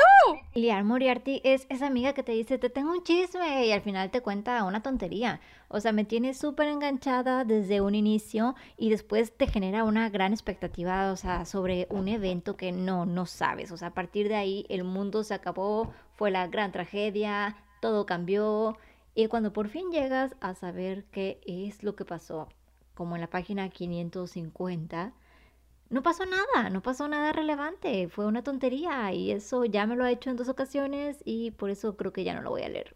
[0.54, 4.12] Liar Moriarty es esa amiga que te dice, te tengo un chisme y al final
[4.12, 5.42] te cuenta una tontería.
[5.70, 10.34] O sea, me tiene súper enganchada desde un inicio y después te genera una gran
[10.34, 13.72] expectativa, o sea, sobre un evento que no, no sabes.
[13.72, 18.06] O sea, a partir de ahí el mundo se acabó, fue la gran tragedia, todo
[18.06, 18.78] cambió.
[19.18, 22.50] Y cuando por fin llegas a saber qué es lo que pasó,
[22.94, 25.12] como en la página 550,
[25.90, 30.04] no pasó nada, no pasó nada relevante, fue una tontería y eso ya me lo
[30.04, 32.70] ha hecho en dos ocasiones y por eso creo que ya no lo voy a
[32.70, 32.96] leer.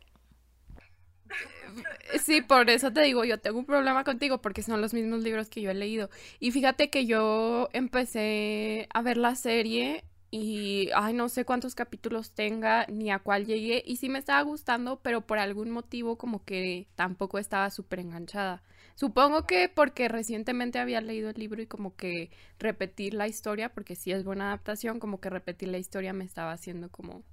[2.24, 5.50] Sí, por eso te digo, yo tengo un problema contigo porque son los mismos libros
[5.50, 6.12] que yo he leído.
[6.40, 12.32] Y fíjate que yo empecé a ver la serie y, ay, no sé cuántos capítulos
[12.32, 13.84] tenga ni a cuál llegué.
[13.86, 18.64] Y sí me estaba gustando, pero por algún motivo como que tampoco estaba súper enganchada.
[18.96, 23.96] Supongo que porque recientemente había leído el libro y como que repetir la historia, porque
[23.96, 27.24] si es buena adaptación, como que repetir la historia me estaba haciendo como,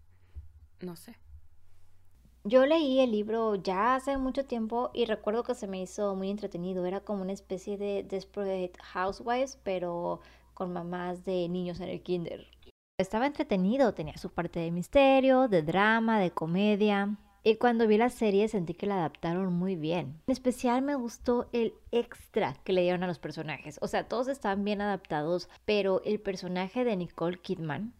[0.81, 1.17] no sé.
[2.45, 6.31] Yo leí el libro ya hace mucho tiempo y recuerdo que se me hizo muy
[6.31, 6.85] entretenido.
[6.87, 10.21] Era como una especie de Desperate Housewives, pero
[10.55, 12.47] con mamás de niños en el kinder.
[12.99, 17.17] Estaba entretenido, tenía su parte de misterio, de drama, de comedia.
[17.45, 20.21] Y cuando vi la serie sentí que la adaptaron muy bien.
[20.27, 23.79] En especial me gustó el extra que le dieron a los personajes.
[23.83, 27.95] O sea, todos estaban bien adaptados, pero el personaje de Nicole Kidman,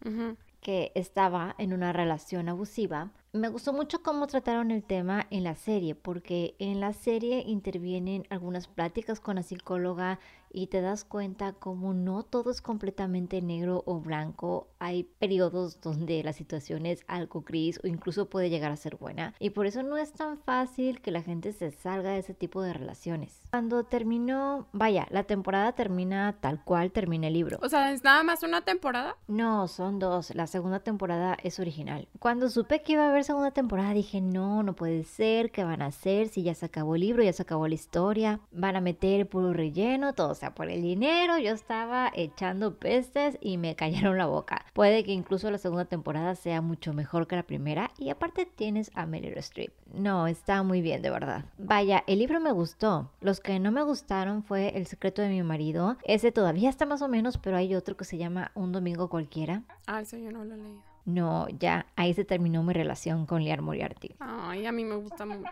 [0.59, 5.55] que estaba en una relación abusiva, me gustó mucho cómo trataron el tema en la
[5.55, 10.19] serie, porque en la serie intervienen algunas pláticas con la psicóloga
[10.51, 14.67] y te das cuenta como no todo es completamente negro o blanco.
[14.79, 19.33] Hay periodos donde la situación es algo gris o incluso puede llegar a ser buena.
[19.39, 22.61] Y por eso no es tan fácil que la gente se salga de ese tipo
[22.61, 23.41] de relaciones.
[23.51, 27.59] Cuando terminó, vaya, la temporada termina tal cual termina el libro.
[27.61, 29.15] O sea, ¿es nada más una temporada?
[29.27, 30.33] No, son dos.
[30.35, 32.07] La segunda temporada es original.
[32.19, 33.93] Cuando supe que iba a haber segunda temporada.
[33.93, 35.51] Dije, no, no puede ser.
[35.51, 36.29] ¿Qué van a hacer?
[36.29, 38.39] Si ya se acabó el libro, ya se acabó la historia.
[38.51, 41.37] Van a meter puro relleno, todo sea por el dinero.
[41.37, 44.65] Yo estaba echando pestes y me cayeron la boca.
[44.73, 47.91] Puede que incluso la segunda temporada sea mucho mejor que la primera.
[47.97, 49.71] Y aparte tienes a Meryl Streep.
[49.93, 51.45] No, está muy bien, de verdad.
[51.57, 53.11] Vaya, el libro me gustó.
[53.21, 55.97] Los que no me gustaron fue El secreto de mi marido.
[56.03, 59.63] Ese todavía está más o menos, pero hay otro que se llama Un domingo cualquiera.
[59.87, 60.89] Ah, eso yo no lo he leído.
[61.05, 64.15] No, ya, ahí se terminó mi relación con Liar Moriarty.
[64.19, 65.49] Ay, a mí me gusta mucho.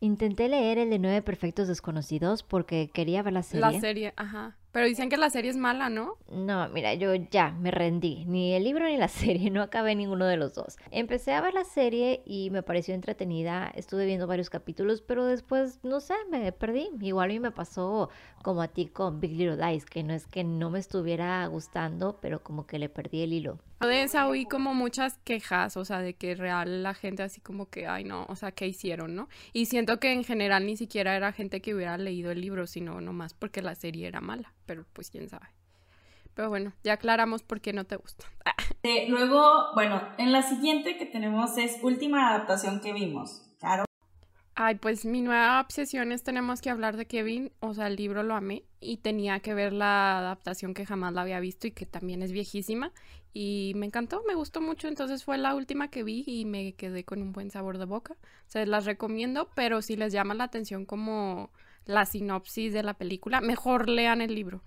[0.00, 3.60] Intenté leer el de Nueve Perfectos Desconocidos porque quería ver la serie.
[3.60, 4.56] La serie, ajá.
[4.76, 6.18] Pero dicen que la serie es mala, ¿no?
[6.30, 8.26] No, mira, yo ya me rendí.
[8.26, 10.76] Ni el libro ni la serie, no acabé ninguno de los dos.
[10.90, 13.72] Empecé a ver la serie y me pareció entretenida.
[13.74, 16.90] Estuve viendo varios capítulos, pero después, no sé, me perdí.
[17.00, 18.10] Igual a mí me pasó
[18.42, 22.18] como a ti con Big Little Lies, que no es que no me estuviera gustando,
[22.20, 23.58] pero como que le perdí el hilo.
[23.80, 27.68] De esa oí como muchas quejas, o sea, de que real la gente así como
[27.68, 29.28] que, ay no, o sea, ¿qué hicieron, no?
[29.52, 33.00] Y siento que en general ni siquiera era gente que hubiera leído el libro, sino
[33.02, 35.46] nomás porque la serie era mala pero pues quién sabe.
[36.34, 38.26] Pero bueno, ya aclaramos por qué no te gusta.
[38.82, 43.42] Eh, luego, bueno, en la siguiente que tenemos es última adaptación que vimos.
[43.58, 43.84] Claro.
[44.54, 48.22] Ay, pues mi nueva obsesión es tenemos que hablar de Kevin, o sea, el libro
[48.22, 51.84] lo amé y tenía que ver la adaptación que jamás la había visto y que
[51.84, 52.92] también es viejísima
[53.38, 57.04] y me encantó, me gustó mucho, entonces fue la última que vi y me quedé
[57.04, 58.16] con un buen sabor de boca.
[58.46, 61.50] Se las recomiendo, pero si les llama la atención como
[61.86, 64.62] la sinopsis de la película, mejor lean el libro.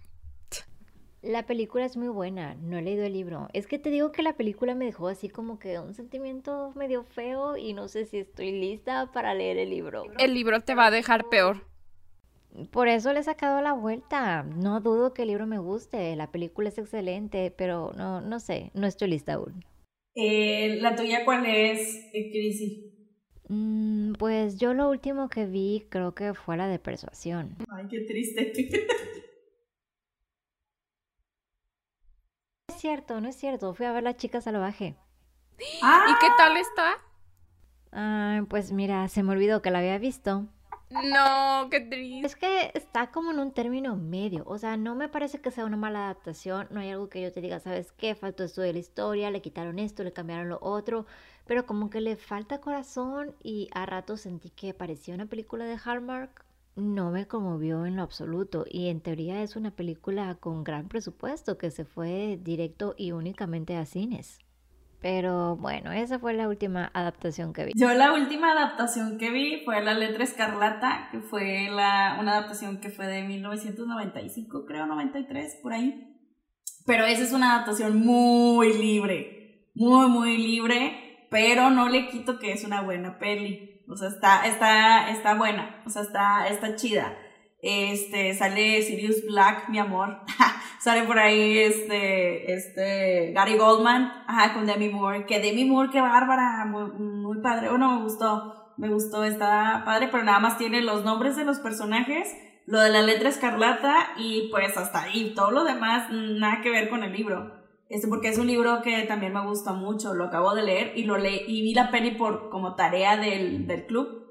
[1.22, 3.50] La película es muy buena, no he leído el libro.
[3.52, 7.04] Es que te digo que la película me dejó así como que un sentimiento medio
[7.04, 10.06] feo y no sé si estoy lista para leer el libro.
[10.18, 11.66] El libro te va a dejar peor.
[12.72, 14.44] Por eso le he sacado la vuelta.
[14.44, 18.72] No dudo que el libro me guste, la película es excelente, pero no, no sé,
[18.74, 19.66] no estoy lista aún.
[20.16, 22.89] Eh, ¿La tuya cuál es, Crisi?
[23.50, 27.58] Mm, pues yo lo último que vi creo que fue la de persuasión.
[27.70, 28.54] Ay, qué triste.
[32.70, 33.74] No es cierto, no es cierto.
[33.74, 34.96] Fui a ver La Chica Salvaje.
[35.58, 36.94] ¿Y qué tal está?
[37.92, 40.48] Ah, pues mira, se me olvidó que la había visto.
[40.92, 42.26] No, qué triste.
[42.26, 44.44] Es que está como en un término medio.
[44.46, 46.68] O sea, no me parece que sea una mala adaptación.
[46.72, 48.16] No hay algo que yo te diga, ¿sabes qué?
[48.16, 51.06] Faltó esto de la historia, le quitaron esto, le cambiaron lo otro
[51.50, 55.80] pero como que le falta corazón y a ratos sentí que parecía una película de
[55.84, 56.46] Hallmark.
[56.76, 61.58] No me conmovió en lo absoluto y en teoría es una película con gran presupuesto
[61.58, 64.38] que se fue directo y únicamente a cines.
[65.02, 67.72] Pero bueno, esa fue la última adaptación que vi.
[67.76, 72.80] Yo la última adaptación que vi fue La Letra Escarlata, que fue la, una adaptación
[72.80, 76.16] que fue de 1995, creo, 93, por ahí.
[76.86, 82.52] Pero esa es una adaptación muy libre, muy, muy libre pero no le quito que
[82.52, 83.82] es una buena peli.
[83.88, 87.18] O sea, está, está, está buena, o sea, está, está chida.
[87.62, 90.20] Este, sale Sirius Black, mi amor.
[90.80, 95.26] sale por ahí este, este, Gary Goldman, ajá, con Demi Moore.
[95.26, 97.70] Que Demi Moore, qué bárbara, muy, muy padre.
[97.70, 101.60] Bueno, me gustó, me gustó, está padre, pero nada más tiene los nombres de los
[101.60, 102.34] personajes,
[102.66, 105.34] lo de la letra escarlata y pues hasta ahí.
[105.36, 107.59] Todo lo demás, nada que ver con el libro.
[107.90, 111.04] Este, porque es un libro que también me gusta mucho, lo acabo de leer y
[111.04, 114.28] lo leí y vi la peli por como tarea del, del club.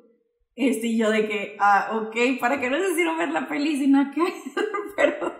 [0.54, 4.10] Este, y yo de que, ah, ok, ¿para qué necesito ver la peli si no
[4.12, 4.22] que
[4.96, 5.32] Pero...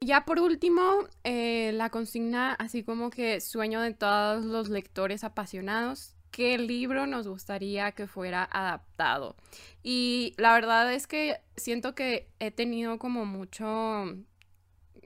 [0.00, 0.82] Ya por último,
[1.22, 7.28] eh, la consigna, así como que sueño de todos los lectores apasionados, ¿qué libro nos
[7.28, 9.36] gustaría que fuera adaptado?
[9.82, 14.06] Y la verdad es que siento que he tenido como mucho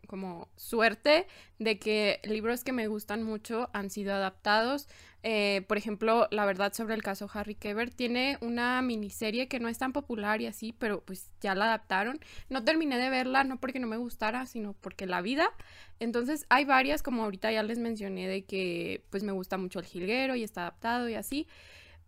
[0.06, 1.26] como suerte
[1.58, 4.88] de que libros que me gustan mucho han sido adaptados.
[5.22, 9.68] Eh, por ejemplo, La verdad sobre el caso Harry Keber tiene una miniserie que no
[9.68, 12.20] es tan popular y así, pero pues ya la adaptaron.
[12.48, 15.50] No terminé de verla, no porque no me gustara, sino porque la vida.
[15.98, 19.86] Entonces hay varias, como ahorita ya les mencioné, de que pues me gusta mucho El
[19.86, 21.48] Jilguero y está adaptado y así.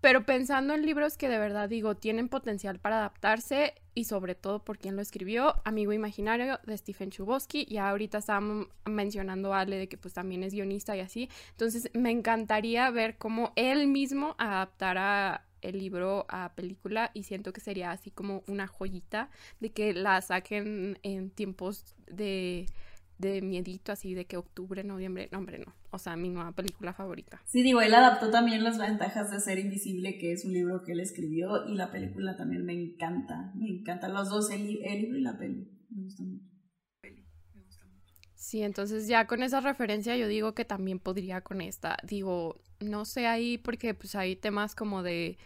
[0.01, 4.61] Pero pensando en libros que de verdad digo tienen potencial para adaptarse y sobre todo
[4.61, 9.77] por quien lo escribió, Amigo Imaginario de Stephen Chubosky, y ahorita estábamos mencionando a Ale
[9.77, 14.37] de que pues también es guionista y así, entonces me encantaría ver cómo él mismo
[14.39, 19.93] adaptara el libro a película y siento que sería así como una joyita de que
[19.93, 22.67] la saquen en tiempos de
[23.19, 25.75] de miedito así de que octubre, noviembre, no hombre, no.
[25.91, 27.43] O sea, mi nueva película favorita.
[27.45, 30.93] Sí, digo, él adaptó también las ventajas de ser invisible, que es un libro que
[30.93, 35.23] él escribió, y la película también me encanta, me encantan los dos, el, libro y
[35.23, 36.47] la peli, me gusta mucho.
[38.35, 41.97] Sí, entonces ya con esa referencia yo digo que también podría con esta.
[42.05, 45.37] Digo, no sé ahí porque pues hay temas como de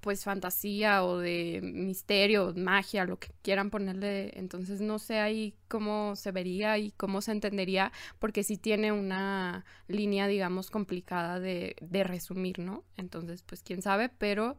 [0.00, 4.38] pues fantasía o de misterio, magia, lo que quieran ponerle.
[4.38, 9.64] Entonces no sé ahí cómo se vería y cómo se entendería porque sí tiene una
[9.88, 12.84] línea, digamos, complicada de, de resumir, ¿no?
[12.96, 14.56] Entonces pues quién sabe, pero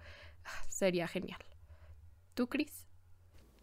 [0.70, 1.40] sería genial.
[2.34, 2.86] ¿Tú, Cris?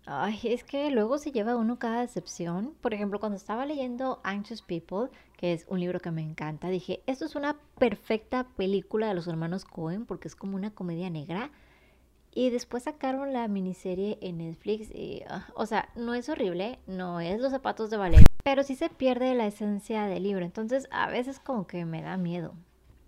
[0.09, 2.74] Ay, es que luego se lleva uno cada decepción.
[2.81, 7.03] Por ejemplo, cuando estaba leyendo Anxious People, que es un libro que me encanta, dije,
[7.07, 11.51] esto es una perfecta película de los hermanos Cohen porque es como una comedia negra.
[12.37, 17.19] Y después sacaron la miniserie en Netflix y, ah, o sea, no es horrible, no
[17.19, 20.45] es los zapatos de ballet, pero sí se pierde la esencia del libro.
[20.45, 22.53] Entonces, a veces como que me da miedo.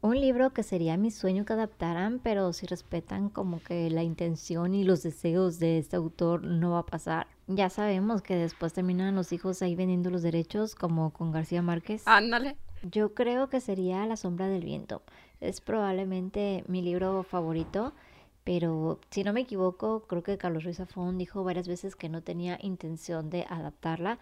[0.01, 4.73] Un libro que sería mi sueño que adaptaran, pero si respetan como que la intención
[4.73, 7.27] y los deseos de este autor no va a pasar.
[7.49, 12.03] Ya sabemos que después terminan los hijos ahí vendiendo los derechos, como con García Márquez.
[12.07, 12.57] Ándale.
[12.83, 15.03] Yo creo que sería La sombra del viento.
[15.41, 17.93] Es probablemente mi libro favorito,
[18.49, 22.23] pero si no me equivoco, creo que Carlos Ruiz Zafón dijo varias veces que no
[22.23, 24.19] tenía intención de adaptarla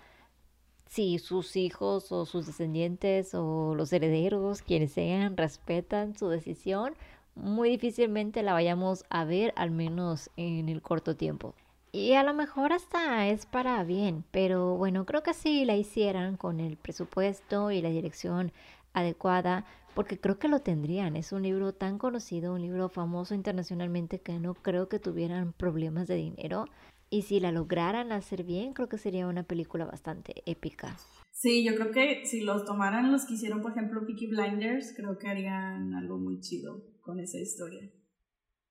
[0.85, 6.97] si sus hijos o sus descendientes o los herederos, quienes sean, respetan su decisión,
[7.36, 11.55] muy difícilmente la vayamos a ver, al menos en el corto tiempo.
[11.93, 16.36] Y a lo mejor hasta es para bien, pero bueno, creo que si la hicieran
[16.36, 18.51] con el presupuesto y la dirección
[18.93, 19.66] adecuada,
[19.97, 21.16] porque creo que lo tendrían.
[21.16, 26.06] Es un libro tan conocido, un libro famoso internacionalmente que no creo que tuvieran problemas
[26.06, 26.66] de dinero.
[27.09, 30.98] Y si la lograran hacer bien, creo que sería una película bastante épica.
[31.32, 35.16] Sí, yo creo que si los tomaran los que hicieron, por ejemplo, Peaky Blinders, creo
[35.16, 37.90] que harían algo muy chido con esa historia.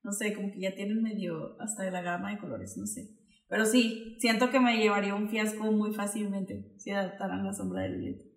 [0.03, 3.09] No sé, como que ya tienen medio hasta de la gama de colores, no sé.
[3.49, 7.97] Pero sí, siento que me llevaría un fiasco muy fácilmente si adaptaran la sombra del
[7.97, 8.34] viento.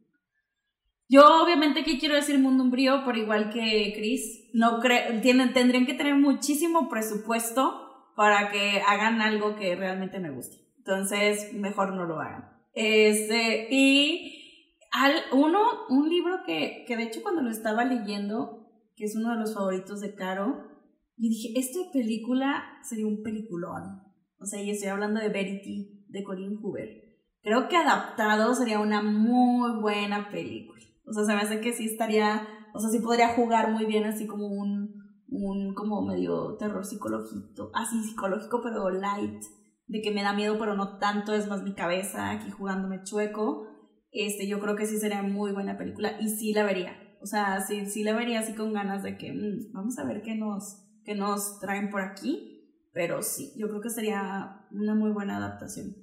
[1.08, 4.80] Yo obviamente que quiero decir mundo umbrío, por igual que Chris, no
[5.22, 10.56] tienen, tendrían que tener muchísimo presupuesto para que hagan algo que realmente me guste.
[10.78, 12.50] Entonces, mejor no lo hagan.
[12.74, 19.04] Este, y al, uno, un libro que, que de hecho cuando lo estaba leyendo, que
[19.04, 20.68] es uno de los favoritos de Caro,
[21.16, 24.02] y dije, esta película sería un peliculón.
[24.40, 27.08] O sea, y estoy hablando de Verity, de Colin Hoover.
[27.42, 30.77] Creo que adaptado sería una muy buena película.
[31.08, 34.04] O sea, se me hace que sí estaría, o sea, sí podría jugar muy bien
[34.04, 34.94] así como un,
[35.28, 39.42] un como medio terror psicológico, así psicológico, pero light,
[39.86, 43.66] de que me da miedo, pero no tanto, es más mi cabeza aquí jugándome chueco.
[44.10, 46.96] Este, yo creo que sí sería muy buena película y sí la vería.
[47.20, 50.22] O sea, sí, sí la vería así con ganas de que mm, vamos a ver
[50.22, 52.54] qué nos, qué nos traen por aquí.
[52.92, 55.94] Pero sí, yo creo que sería una muy buena adaptación.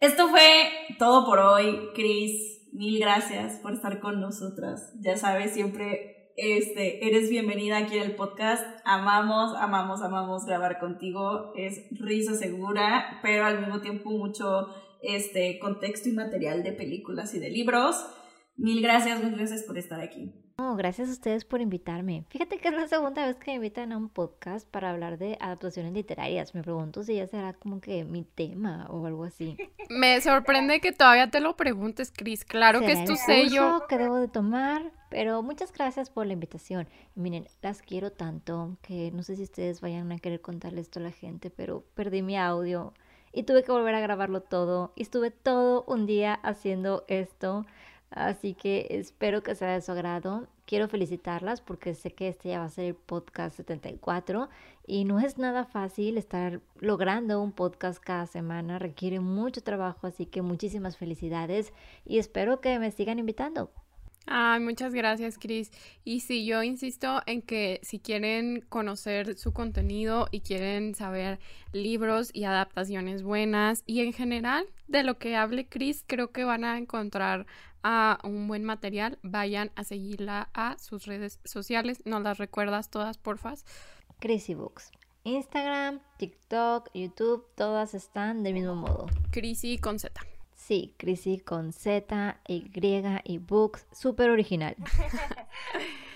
[0.00, 0.40] Esto fue
[0.98, 2.59] todo por hoy, Chris.
[2.72, 4.92] Mil gracias por estar con nosotras.
[5.00, 8.64] Ya sabes, siempre este, eres bienvenida aquí en el podcast.
[8.84, 11.52] Amamos, amamos, amamos grabar contigo.
[11.56, 14.68] Es risa segura, pero al mismo tiempo mucho
[15.02, 18.06] este, contexto y material de películas y de libros.
[18.56, 20.32] Mil gracias, mil gracias por estar aquí.
[20.60, 22.26] No, gracias a ustedes por invitarme.
[22.28, 25.38] Fíjate que es la segunda vez que me invitan a un podcast para hablar de
[25.40, 26.54] adaptaciones literarias.
[26.54, 29.56] Me pregunto si ya será como que mi tema o algo así.
[29.88, 32.44] Me sorprende que todavía te lo preguntes, Cris.
[32.44, 33.86] Claro que es tu sello.
[33.88, 36.86] que debo de tomar, pero muchas gracias por la invitación.
[37.14, 41.04] miren, las quiero tanto que no sé si ustedes vayan a querer contarle esto a
[41.04, 42.92] la gente, pero perdí mi audio
[43.32, 44.92] y tuve que volver a grabarlo todo.
[44.94, 47.64] Y estuve todo un día haciendo esto.
[48.10, 50.48] Así que espero que sea de su agrado.
[50.66, 54.48] Quiero felicitarlas porque sé que este ya va a ser el podcast 74
[54.86, 58.78] y no es nada fácil estar logrando un podcast cada semana.
[58.80, 61.72] Requiere mucho trabajo, así que muchísimas felicidades
[62.04, 63.70] y espero que me sigan invitando.
[64.26, 65.72] Ay, muchas gracias, Cris.
[66.04, 71.40] Y sí, yo insisto en que si quieren conocer su contenido y quieren saber
[71.72, 76.64] libros y adaptaciones buenas y en general de lo que hable Cris, creo que van
[76.64, 77.46] a encontrar
[77.82, 82.02] a un buen material, vayan a seguirla a sus redes sociales.
[82.04, 83.64] ¿Nos las recuerdas todas, porfas?
[84.18, 84.90] Crazy Books.
[85.24, 89.06] Instagram, TikTok, YouTube, todas están del mismo modo.
[89.30, 90.20] Crisy con Z.
[90.54, 92.70] Sí, Crisy con Z, Y
[93.24, 94.76] y Books, súper original.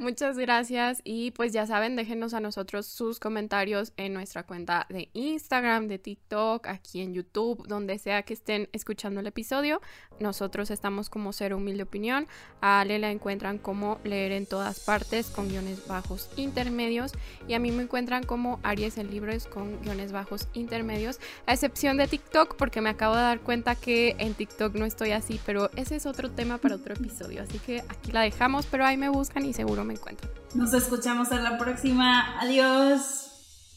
[0.00, 5.10] Muchas gracias y pues ya saben, déjenos a nosotros sus comentarios en nuestra cuenta de
[5.12, 9.82] Instagram, de TikTok, aquí en YouTube, donde sea que estén escuchando el episodio.
[10.18, 12.28] Nosotros estamos como Ser Humilde Opinión.
[12.62, 17.12] A Ale la encuentran como Leer en todas partes con guiones bajos intermedios
[17.46, 21.98] y a mí me encuentran como Aries en Libros con guiones bajos intermedios, a excepción
[21.98, 25.68] de TikTok porque me acabo de dar cuenta que en TikTok no estoy así, pero
[25.76, 29.10] ese es otro tema para otro episodio, así que aquí la dejamos, pero ahí me
[29.10, 30.30] buscan y seguro me encuentro.
[30.54, 32.40] Nos escuchamos en la próxima.
[32.40, 33.26] Adiós.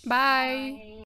[0.05, 0.92] Bye.